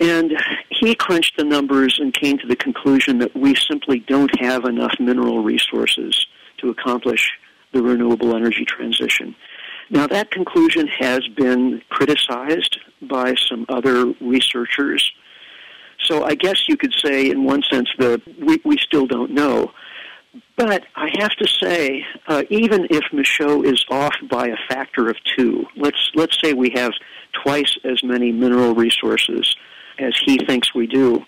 [0.00, 0.32] And
[0.70, 4.94] he crunched the numbers and came to the conclusion that we simply don't have enough
[4.98, 6.26] mineral resources
[6.58, 7.30] to accomplish
[7.72, 9.36] the renewable energy transition.
[9.90, 15.12] Now, that conclusion has been criticized by some other researchers.
[16.04, 19.72] So I guess you could say, in one sense, that we, we still don't know.
[20.56, 25.16] But I have to say, uh, even if Michaux is off by a factor of
[25.36, 26.92] two, let's let's say we have
[27.42, 29.56] twice as many mineral resources
[30.00, 31.24] as he thinks we do.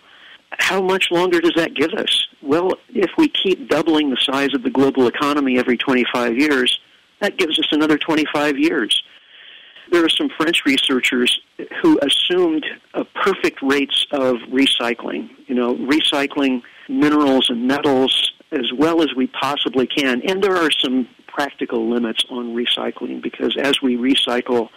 [0.58, 2.28] How much longer does that give us?
[2.42, 6.78] Well, if we keep doubling the size of the global economy every 25 years,
[7.20, 9.02] that gives us another 25 years.
[9.90, 11.40] There are some French researchers
[11.80, 12.64] who assumed
[12.94, 19.26] uh, perfect rates of recycling, you know, recycling minerals and metals as well as we
[19.28, 20.22] possibly can.
[20.22, 24.68] And there are some practical limits on recycling because as we recycle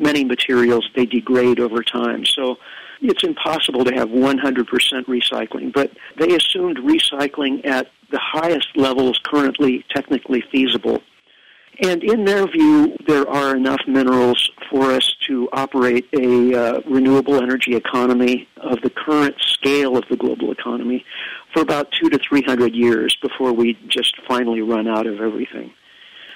[0.00, 2.24] many materials, they degrade over time.
[2.24, 2.56] So
[3.00, 4.40] it's impossible to have 100%
[5.06, 11.02] recycling, but they assumed recycling at the highest levels currently technically feasible.
[11.82, 17.42] And in their view, there are enough minerals for us to operate a uh, renewable
[17.42, 21.04] energy economy of the current scale of the global economy
[21.54, 25.72] for about two to three hundred years before we just finally run out of everything.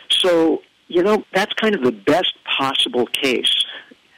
[0.08, 3.64] So, you know, that's kind of the best possible case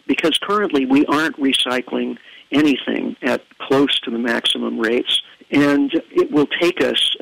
[0.07, 2.17] because currently we aren't recycling
[2.53, 5.23] anything at close to the maximum rates.
[5.51, 7.17] And it will take us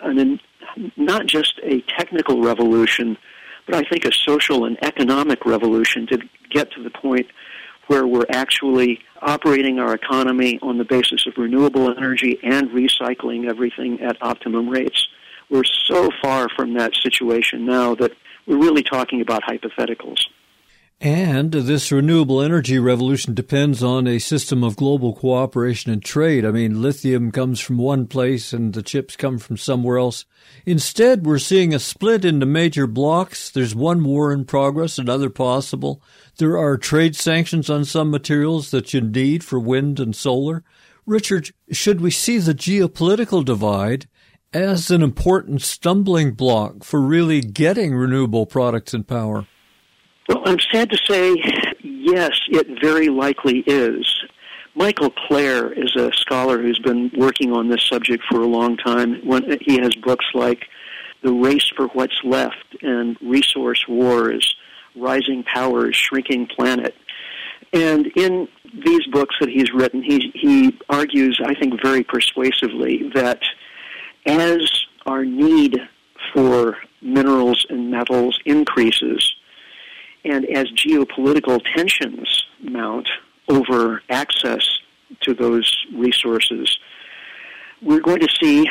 [0.00, 0.40] an,
[0.96, 3.16] not just a technical revolution,
[3.66, 6.18] but I think a social and economic revolution to
[6.50, 7.26] get to the point
[7.86, 14.00] where we're actually operating our economy on the basis of renewable energy and recycling everything
[14.00, 15.08] at optimum rates.
[15.50, 18.12] We're so far from that situation now that
[18.48, 20.24] we're really talking about hypotheticals.
[21.00, 26.44] And this renewable energy revolution depends on a system of global cooperation and trade.
[26.44, 30.24] I mean, lithium comes from one place and the chips come from somewhere else.
[30.66, 33.48] Instead, we're seeing a split into major blocks.
[33.48, 36.02] There's one war in progress, another possible.
[36.38, 40.64] There are trade sanctions on some materials that you need for wind and solar.
[41.06, 44.08] Richard, should we see the geopolitical divide
[44.52, 49.46] as an important stumbling block for really getting renewable products and power?
[50.28, 51.36] Well, I'm sad to say,
[51.82, 54.06] yes, it very likely is.
[54.74, 59.20] Michael Klare is a scholar who's been working on this subject for a long time.
[59.26, 60.66] When He has books like
[61.22, 64.54] The Race for What's Left and Resource Wars,
[64.94, 66.94] Rising Powers, Shrinking Planet.
[67.72, 68.48] And in
[68.84, 73.40] these books that he's written, he, he argues, I think very persuasively, that
[74.26, 74.70] as
[75.06, 75.78] our need
[76.32, 79.34] for minerals and metals increases,
[80.24, 83.08] and as geopolitical tensions mount
[83.48, 84.78] over access
[85.20, 86.78] to those resources,
[87.80, 88.68] we're going to see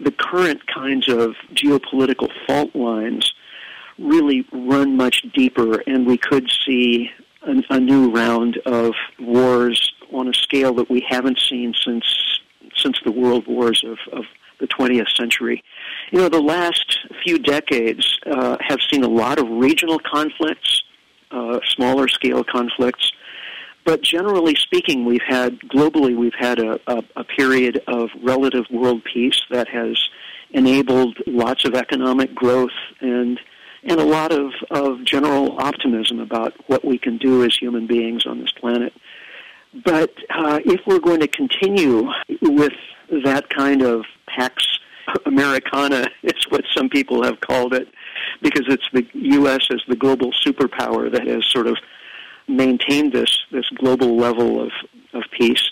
[0.00, 3.32] the current kinds of geopolitical fault lines
[3.98, 7.10] really run much deeper, and we could see
[7.42, 12.04] a, a new round of wars on a scale that we haven't seen since
[12.76, 14.24] since the world wars of, of
[14.60, 15.62] the 20th century.
[16.10, 20.82] You know, the last few decades uh, have seen a lot of regional conflicts
[21.34, 23.12] uh, smaller scale conflicts.
[23.84, 29.02] But generally speaking, we've had globally we've had a, a, a period of relative world
[29.04, 29.98] peace that has
[30.50, 33.40] enabled lots of economic growth and
[33.86, 38.24] and a lot of, of general optimism about what we can do as human beings
[38.24, 38.94] on this planet.
[39.84, 42.08] But uh, if we're going to continue
[42.40, 42.72] with
[43.22, 44.66] that kind of pax
[45.26, 47.88] Americana is what some people have called it,
[48.42, 49.66] because it's the U.S.
[49.70, 51.76] as the global superpower that has sort of
[52.46, 54.70] maintained this this global level of
[55.12, 55.70] of peace.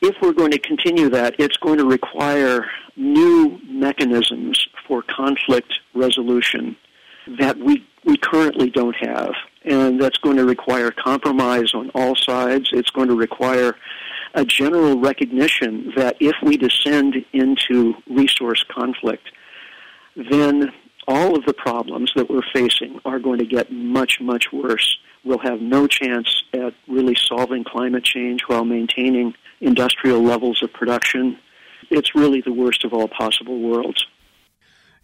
[0.00, 6.76] If we're going to continue that, it's going to require new mechanisms for conflict resolution
[7.38, 12.70] that we we currently don't have, and that's going to require compromise on all sides.
[12.72, 13.76] It's going to require
[14.34, 19.28] a general recognition that if we descend into resource conflict,
[20.16, 20.72] then
[21.06, 24.98] all of the problems that we're facing are going to get much, much worse.
[25.24, 31.38] We'll have no chance at really solving climate change while maintaining industrial levels of production.
[31.90, 34.06] It's really the worst of all possible worlds.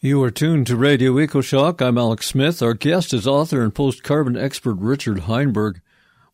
[0.01, 1.81] You are tuned to Radio EcoShock.
[1.81, 2.63] I'm Alex Smith.
[2.63, 5.81] Our guest is author and post carbon expert Richard Heinberg.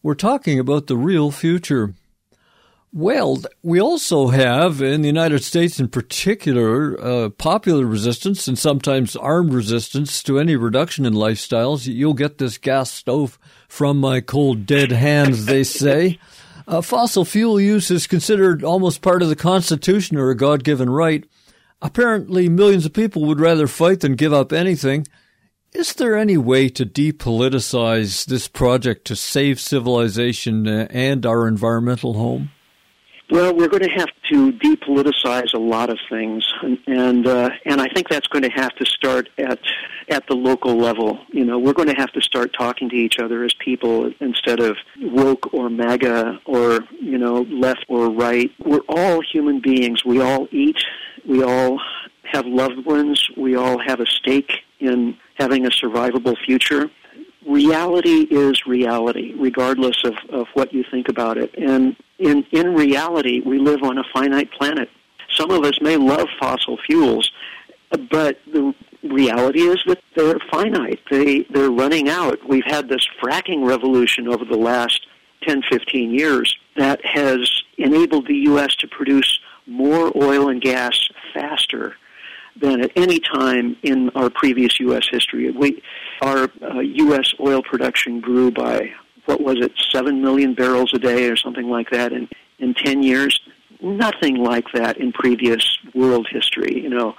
[0.03, 1.95] We're talking about the real future.
[2.93, 9.15] Well, we also have in the United States, in particular, uh, popular resistance and sometimes
[9.15, 11.87] armed resistance to any reduction in lifestyles.
[11.87, 13.39] You'll get this gas stove
[13.69, 16.19] from my cold dead hands, they say.
[16.67, 20.91] Uh, fossil fuel use is considered almost part of the Constitution or a God given
[20.91, 21.25] right.
[21.81, 25.07] Apparently, millions of people would rather fight than give up anything.
[25.73, 32.15] Is there any way to depoliticize this project to save civilization uh, and our environmental
[32.15, 32.51] home?
[33.31, 37.81] Well, we're going to have to depoliticize a lot of things, and and, uh, and
[37.81, 39.61] I think that's going to have to start at
[40.09, 41.21] at the local level.
[41.29, 44.59] You know, we're going to have to start talking to each other as people instead
[44.59, 48.51] of woke or MAGA or you know left or right.
[48.65, 50.05] We're all human beings.
[50.05, 50.79] We all eat.
[51.25, 51.81] We all
[52.25, 53.29] have loved ones.
[53.37, 54.51] We all have a stake
[54.81, 56.91] in having a survivable future
[57.47, 61.55] reality is reality, regardless of, of what you think about it.
[61.57, 64.89] And in, in reality, we live on a finite planet.
[65.37, 67.31] Some of us may love fossil fuels,
[67.91, 71.01] but the reality is that they're finite.
[71.11, 72.39] They, they're running out.
[72.47, 75.07] We've had this fracking revolution over the last
[75.43, 78.75] 10, 15 years that has enabled the U.S.
[78.77, 81.97] to produce more oil and gas faster
[82.61, 85.09] than at any time in our previous U.S.
[85.11, 85.51] history.
[85.51, 85.83] We,
[86.21, 87.33] our uh, U.S.
[87.41, 88.93] oil production grew by,
[89.31, 92.29] what was it, 7 million barrels a day or something like that in,
[92.59, 93.41] in 10 years.
[93.81, 95.65] Nothing like that in previous
[95.95, 97.15] world history, you know.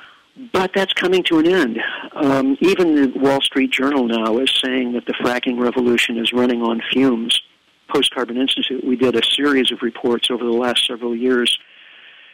[0.51, 1.79] But that's coming to an end.
[2.13, 6.61] Um, even the Wall Street Journal now is saying that the fracking revolution is running
[6.61, 7.41] on fumes.
[7.87, 11.57] Post Carbon Institute, we did a series of reports over the last several years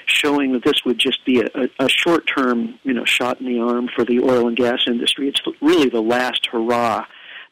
[0.07, 3.89] showing that this would just be a, a short-term, you know, shot in the arm
[3.93, 5.27] for the oil and gas industry.
[5.27, 7.05] It's really the last hurrah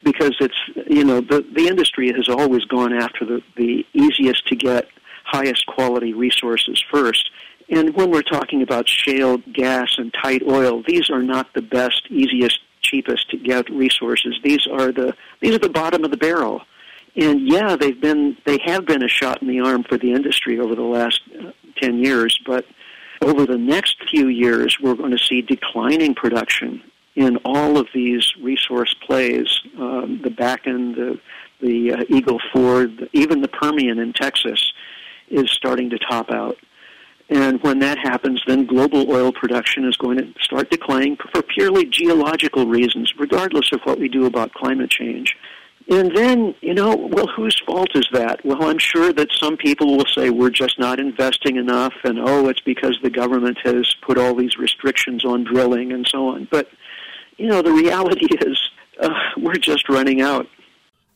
[0.06, 4.54] because it's, you know, the, the industry has always gone after the, the easiest to
[4.54, 4.86] get,
[5.24, 7.28] highest quality resources first.
[7.68, 12.06] And when we're talking about shale gas and tight oil, these are not the best,
[12.08, 14.38] easiest, cheapest to get resources.
[14.44, 16.62] These are the these are the bottom of the barrel.
[17.16, 20.60] And yeah, they've been they have been a shot in the arm for the industry
[20.60, 21.50] over the last uh,
[21.82, 22.64] 10 years, but
[23.22, 26.80] over the next few years, we're going to see declining production
[27.16, 29.48] in all of these resource plays,
[29.78, 31.18] um, the Bakken, the,
[31.60, 34.72] the uh, Eagle Ford, even the Permian in Texas
[35.28, 36.56] is starting to top out.
[37.28, 41.84] And when that happens, then global oil production is going to start declining for purely
[41.86, 45.36] geological reasons, regardless of what we do about climate change.
[45.88, 48.44] And then, you know, well, whose fault is that?
[48.44, 52.48] Well, I'm sure that some people will say we're just not investing enough, and oh,
[52.48, 56.48] it's because the government has put all these restrictions on drilling and so on.
[56.50, 56.68] But,
[57.36, 58.58] you know, the reality is
[59.00, 60.46] uh, we're just running out.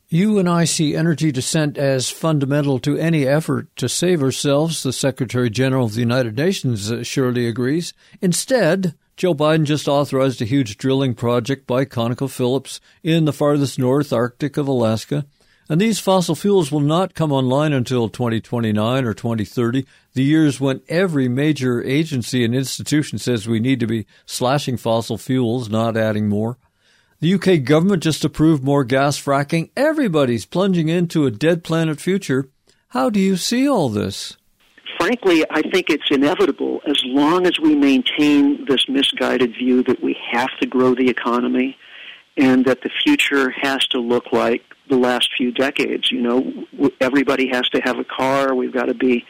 [0.09, 4.83] You and I see energy descent as fundamental to any effort to save ourselves.
[4.83, 7.93] The Secretary General of the United Nations uh, surely agrees.
[8.21, 14.13] Instead, Joe Biden just authorized a huge drilling project by ConocoPhillips in the farthest north
[14.13, 15.27] Arctic of Alaska.
[15.71, 20.83] And these fossil fuels will not come online until 2029 or 2030, the years when
[20.89, 26.29] every major agency and institution says we need to be slashing fossil fuels, not adding
[26.29, 26.59] more.
[27.21, 29.71] The UK government just approved more gas fracking.
[29.77, 32.51] Everybody's plunging into a dead planet future.
[32.89, 34.37] How do you see all this?
[35.01, 40.15] frankly, I think it's inevitable as long as we maintain this misguided view that we
[40.31, 41.77] have to grow the economy
[42.37, 46.11] and that the future has to look like the last few decades.
[46.11, 48.55] You know, everybody has to have a car.
[48.55, 49.25] We've got to be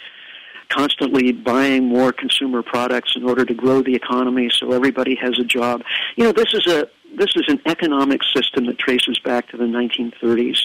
[0.70, 5.44] constantly buying more consumer products in order to grow the economy so everybody has a
[5.44, 5.82] job.
[6.16, 9.64] You know, this is a this is an economic system that traces back to the
[9.64, 10.64] 1930s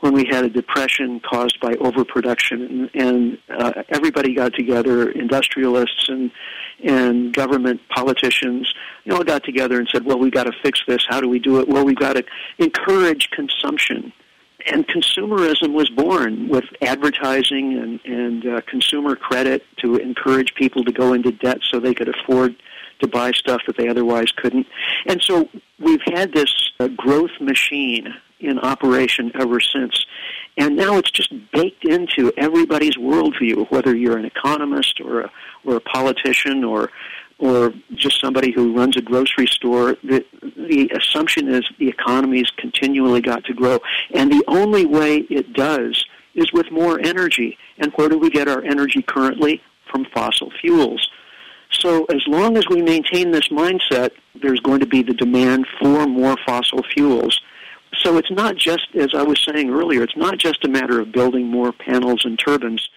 [0.00, 6.08] when we had a depression caused by overproduction, and, and uh, everybody got together, industrialists
[6.08, 6.30] and
[6.82, 8.72] and government politicians,
[9.04, 11.04] you know, got together and said, "Well, we've got to fix this.
[11.08, 11.68] How do we do it?
[11.68, 12.24] Well, we've got to
[12.58, 14.12] encourage consumption."
[14.66, 20.92] And consumerism was born with advertising and, and uh, consumer credit to encourage people to
[20.92, 22.56] go into debt so they could afford
[23.00, 24.66] to buy stuff that they otherwise couldn't.
[25.06, 25.48] And so
[25.78, 30.04] we've had this uh, growth machine in operation ever since.
[30.56, 35.30] And now it's just baked into everybody's worldview, whether you're an economist or a,
[35.64, 36.90] or a politician or
[37.40, 43.22] or just somebody who runs a grocery store, the, the assumption is the economy's continually
[43.22, 43.80] got to grow.
[44.14, 47.58] And the only way it does is with more energy.
[47.78, 49.62] And where do we get our energy currently?
[49.90, 51.10] From fossil fuels.
[51.72, 54.10] So as long as we maintain this mindset,
[54.40, 57.40] there's going to be the demand for more fossil fuels.
[57.98, 61.10] So it's not just, as I was saying earlier, it's not just a matter of
[61.10, 62.88] building more panels and turbines.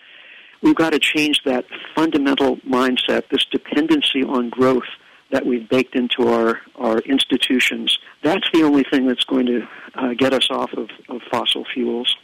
[0.64, 4.88] We've got to change that fundamental mindset, this dependency on growth
[5.32, 7.98] that we've baked into our, our institutions.
[8.24, 12.16] That's the only thing that's going to uh, get us off of, of fossil fuels.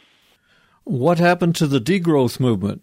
[0.84, 2.82] What happened to the degrowth movement?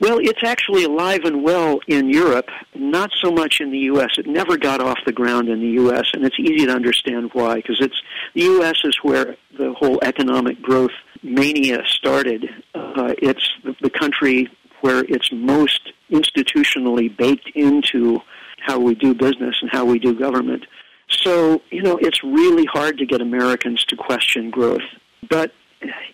[0.00, 4.10] Well, it's actually alive and well in Europe, not so much in the U.S.
[4.18, 7.56] It never got off the ground in the U.S., and it's easy to understand why,
[7.56, 8.00] because it's
[8.34, 8.76] the U.S.
[8.84, 10.90] is where the whole economic growth
[11.22, 12.48] mania started.
[12.74, 14.48] Uh, it's the, the country
[14.82, 18.20] where it's most institutionally baked into
[18.60, 20.66] how we do business and how we do government.
[21.08, 24.82] So, you know, it's really hard to get Americans to question growth.
[25.28, 25.52] But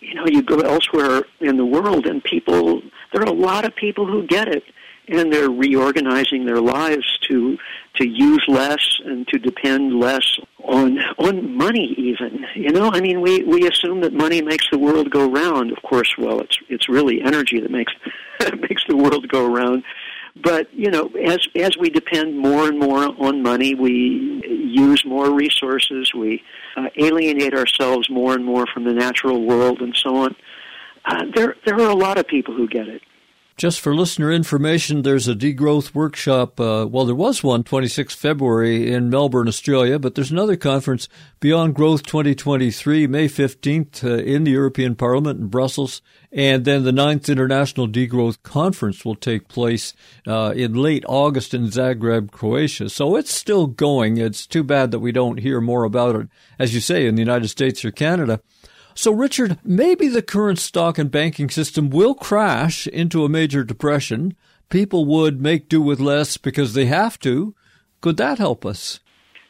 [0.00, 2.80] you know, you go elsewhere in the world and people,
[3.12, 4.64] there are a lot of people who get it
[5.08, 7.56] and they're reorganizing their lives to
[7.96, 13.20] to use less and to depend less on on money even you know i mean
[13.20, 16.88] we we assume that money makes the world go round of course well it's it's
[16.88, 17.92] really energy that makes
[18.60, 19.82] makes the world go round
[20.42, 25.32] but you know, as as we depend more and more on money, we use more
[25.32, 26.12] resources.
[26.14, 26.42] We
[26.76, 30.36] uh, alienate ourselves more and more from the natural world, and so on.
[31.04, 33.02] Uh, there there are a lot of people who get it.
[33.58, 36.60] Just for listener information, there's a degrowth workshop.
[36.60, 41.08] Uh, well, there was one 26 February in Melbourne, Australia, but there's another conference,
[41.40, 46.02] Beyond Growth 2023, May 15th uh, in the European Parliament in Brussels.
[46.30, 49.92] And then the ninth International Degrowth Conference will take place
[50.24, 52.88] uh, in late August in Zagreb, Croatia.
[52.88, 54.18] So it's still going.
[54.18, 56.28] It's too bad that we don't hear more about it,
[56.60, 58.40] as you say, in the United States or Canada.
[58.98, 64.34] So, Richard, maybe the current stock and banking system will crash into a major depression.
[64.70, 67.54] People would make do with less because they have to.
[68.00, 68.98] Could that help us?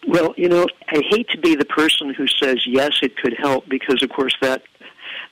[0.06, 3.66] Well, you know, I hate to be the person who says yes, it could help
[3.70, 4.60] because, of course, that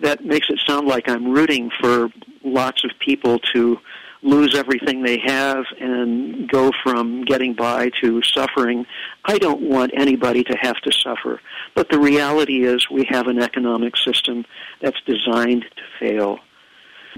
[0.01, 2.09] that makes it sound like I'm rooting for
[2.43, 3.77] lots of people to
[4.23, 8.87] lose everything they have and go from getting by to suffering.
[9.25, 11.41] I don't want anybody to have to suffer.
[11.75, 14.45] But the reality is we have an economic system
[14.81, 16.39] that's designed to fail.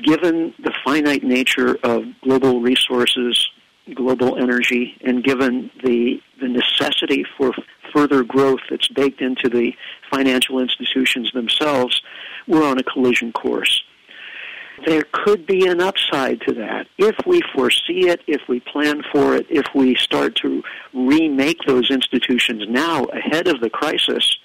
[0.03, 3.49] Given the finite nature of global resources,
[3.95, 7.53] global energy, and given the, the necessity for
[7.93, 9.73] further growth that's baked into the
[10.11, 12.01] financial institutions themselves,
[12.47, 13.83] we're on a collision course
[14.87, 16.87] there could be an upside to that.
[16.99, 20.63] If we foresee it, if we plan for it, if we start to
[20.93, 24.37] remake those institutions now ahead of the crisis,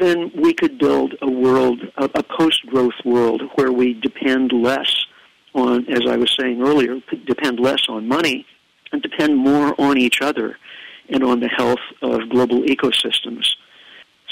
[0.00, 5.06] then we could build a world, a, a post-growth world where we depend less
[5.54, 8.46] on, as I was saying earlier, depend less on money
[8.92, 10.56] and depend more on each other
[11.08, 13.46] and on the health of global ecosystems.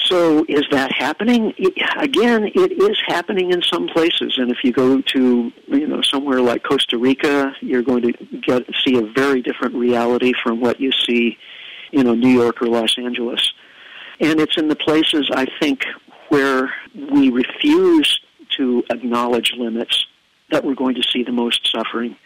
[0.09, 1.53] So is that happening?
[1.99, 6.41] Again, it is happening in some places, and if you go to you know somewhere
[6.41, 10.93] like Costa Rica, you're going to get see a very different reality from what you
[10.93, 11.37] see,
[11.91, 13.53] you know, New York or Los Angeles.
[14.19, 15.85] And it's in the places I think
[16.31, 16.73] where
[17.13, 18.19] we refuse
[18.57, 20.07] to acknowledge limits
[20.51, 22.17] that we're going to see the most suffering.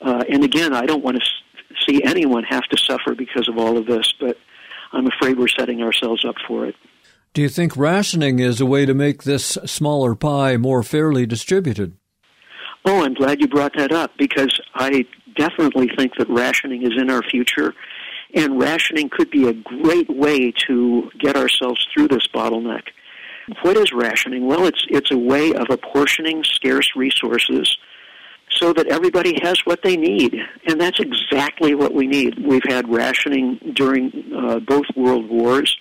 [0.00, 3.78] Uh, and again, I don't want to see anyone have to suffer because of all
[3.78, 4.36] of this, but
[4.92, 6.74] I'm afraid we're setting ourselves up for it.
[7.34, 11.96] Do you think rationing is a way to make this smaller pie more fairly distributed?
[12.84, 17.08] Oh, I'm glad you brought that up because I definitely think that rationing is in
[17.08, 17.72] our future.
[18.34, 22.82] And rationing could be a great way to get ourselves through this bottleneck.
[23.62, 24.46] What is rationing?
[24.46, 27.78] Well, it's, it's a way of apportioning scarce resources
[28.50, 30.36] so that everybody has what they need.
[30.66, 32.46] And that's exactly what we need.
[32.46, 35.78] We've had rationing during uh, both world wars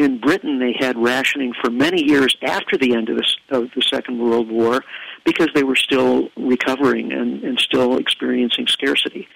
[0.00, 3.82] In Britain, they had rationing for many years after the end of the, of the
[3.82, 4.82] Second World War
[5.26, 9.28] because they were still recovering and, and still experiencing scarcity.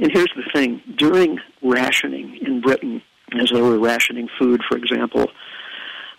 [0.00, 3.00] And here's the thing during rationing in Britain,
[3.40, 5.30] as they were rationing food, for example,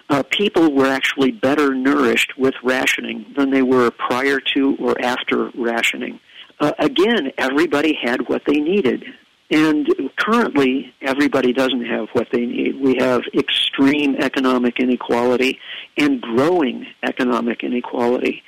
[0.09, 5.51] uh, people were actually better nourished with rationing than they were prior to or after
[5.55, 6.21] rationing.
[6.61, 9.03] Uh, again, everybody had what they needed.
[9.51, 9.87] And
[10.17, 12.79] currently, everybody doesn't have what they need.
[12.79, 15.59] We have extreme economic inequality
[15.97, 18.43] and growing economic inequality.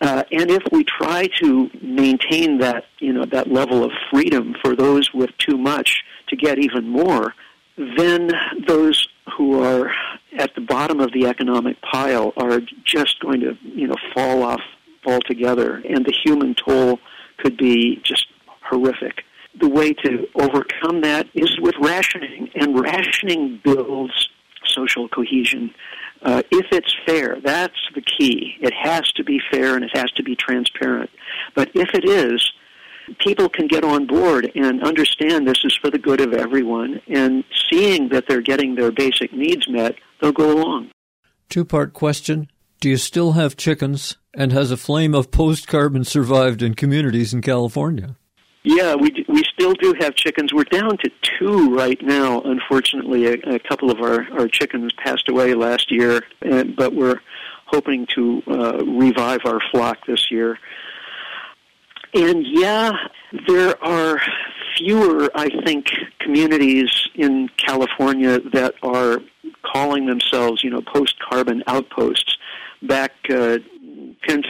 [0.00, 4.74] Uh, and if we try to maintain that, you know, that level of freedom for
[4.74, 7.34] those with too much to get even more,
[7.76, 8.30] then
[8.66, 9.92] those who are
[10.38, 14.62] at the bottom of the economic pile are just going to, you know, fall off
[15.04, 16.98] altogether, and the human toll
[17.38, 19.24] could be just horrific.
[19.58, 24.28] The way to overcome that is with rationing, and rationing builds
[24.64, 25.74] social cohesion.
[26.22, 28.56] Uh, if it's fair, that's the key.
[28.60, 31.10] It has to be fair and it has to be transparent.
[31.54, 32.52] But if it is,
[33.18, 37.44] people can get on board and understand this is for the good of everyone, and
[37.70, 40.90] seeing that they're getting their basic needs met, they'll go along.
[41.48, 42.48] Two part question
[42.80, 44.16] Do you still have chickens?
[44.32, 48.16] And has a flame of post carbon survived in communities in California?
[48.62, 50.52] Yeah, we we still do have chickens.
[50.52, 52.42] We're down to two right now.
[52.42, 57.20] Unfortunately, a, a couple of our our chickens passed away last year, and, but we're
[57.66, 60.58] hoping to uh, revive our flock this year.
[62.12, 62.92] And yeah,
[63.46, 64.20] there are
[64.76, 65.86] fewer, I think,
[66.18, 69.20] communities in California that are
[69.62, 72.36] calling themselves, you know, post-carbon outposts.
[72.82, 73.60] Back uh, 10,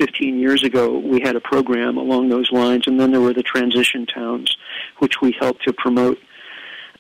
[0.01, 3.42] 15 years ago, we had a program along those lines, and then there were the
[3.42, 4.57] transition towns,
[4.98, 6.18] which we helped to promote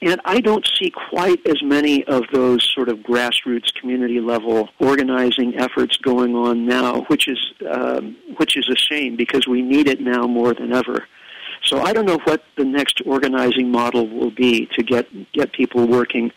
[0.02, 5.58] and I don't see quite as many of those sort of grassroots community level organizing
[5.58, 10.00] efforts going on now, which is um, which is a shame because we need it
[10.00, 11.06] now more than ever.
[11.62, 15.86] So I don't know what the next organizing model will be to get get people
[15.86, 16.32] working.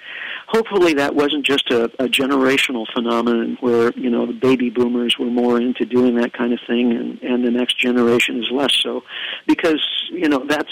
[0.53, 5.25] Hopefully, that wasn't just a, a generational phenomenon where you know the baby boomers were
[5.25, 9.01] more into doing that kind of thing, and and the next generation is less so,
[9.47, 10.71] because you know that's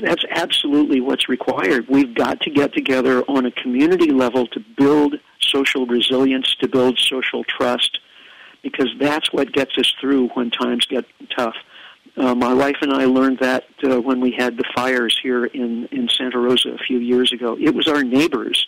[0.00, 1.86] that's absolutely what's required.
[1.88, 6.96] We've got to get together on a community level to build social resilience, to build
[7.00, 7.98] social trust,
[8.62, 11.04] because that's what gets us through when times get
[11.36, 11.56] tough.
[12.16, 15.86] Uh, my wife and I learned that uh, when we had the fires here in,
[15.86, 17.56] in Santa Rosa a few years ago.
[17.60, 18.64] It was our neighbors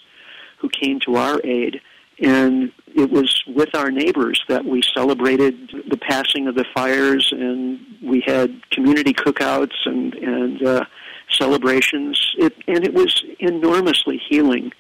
[0.61, 1.81] who came to our aid,
[2.21, 5.55] and it was with our neighbors that we celebrated
[5.89, 10.85] the passing of the fires, and we had community cookouts and and uh,
[11.31, 14.73] celebrations, it, and it was enormously healing.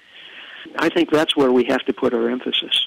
[0.78, 2.86] I think that's where we have to put our emphasis.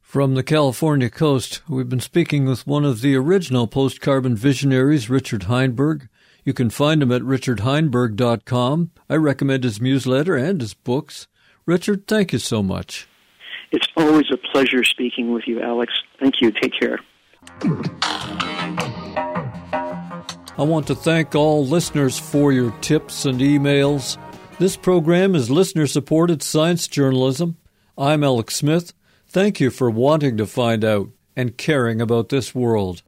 [0.00, 5.10] From the California coast, we've been speaking with one of the original post carbon visionaries,
[5.10, 6.08] Richard Heinberg.
[6.44, 8.90] You can find him at richardheinberg.com.
[9.08, 11.26] I recommend his newsletter and his books.
[11.66, 13.08] Richard, thank you so much.
[13.72, 15.92] It's always a pleasure speaking with you, Alex.
[16.20, 16.52] Thank you.
[16.52, 16.98] Take care.
[20.56, 24.16] I want to thank all listeners for your tips and emails.
[24.58, 27.56] This program is listener supported science journalism.
[27.98, 28.92] I'm Alex Smith.
[29.26, 33.02] Thank you for wanting to find out and caring about this world.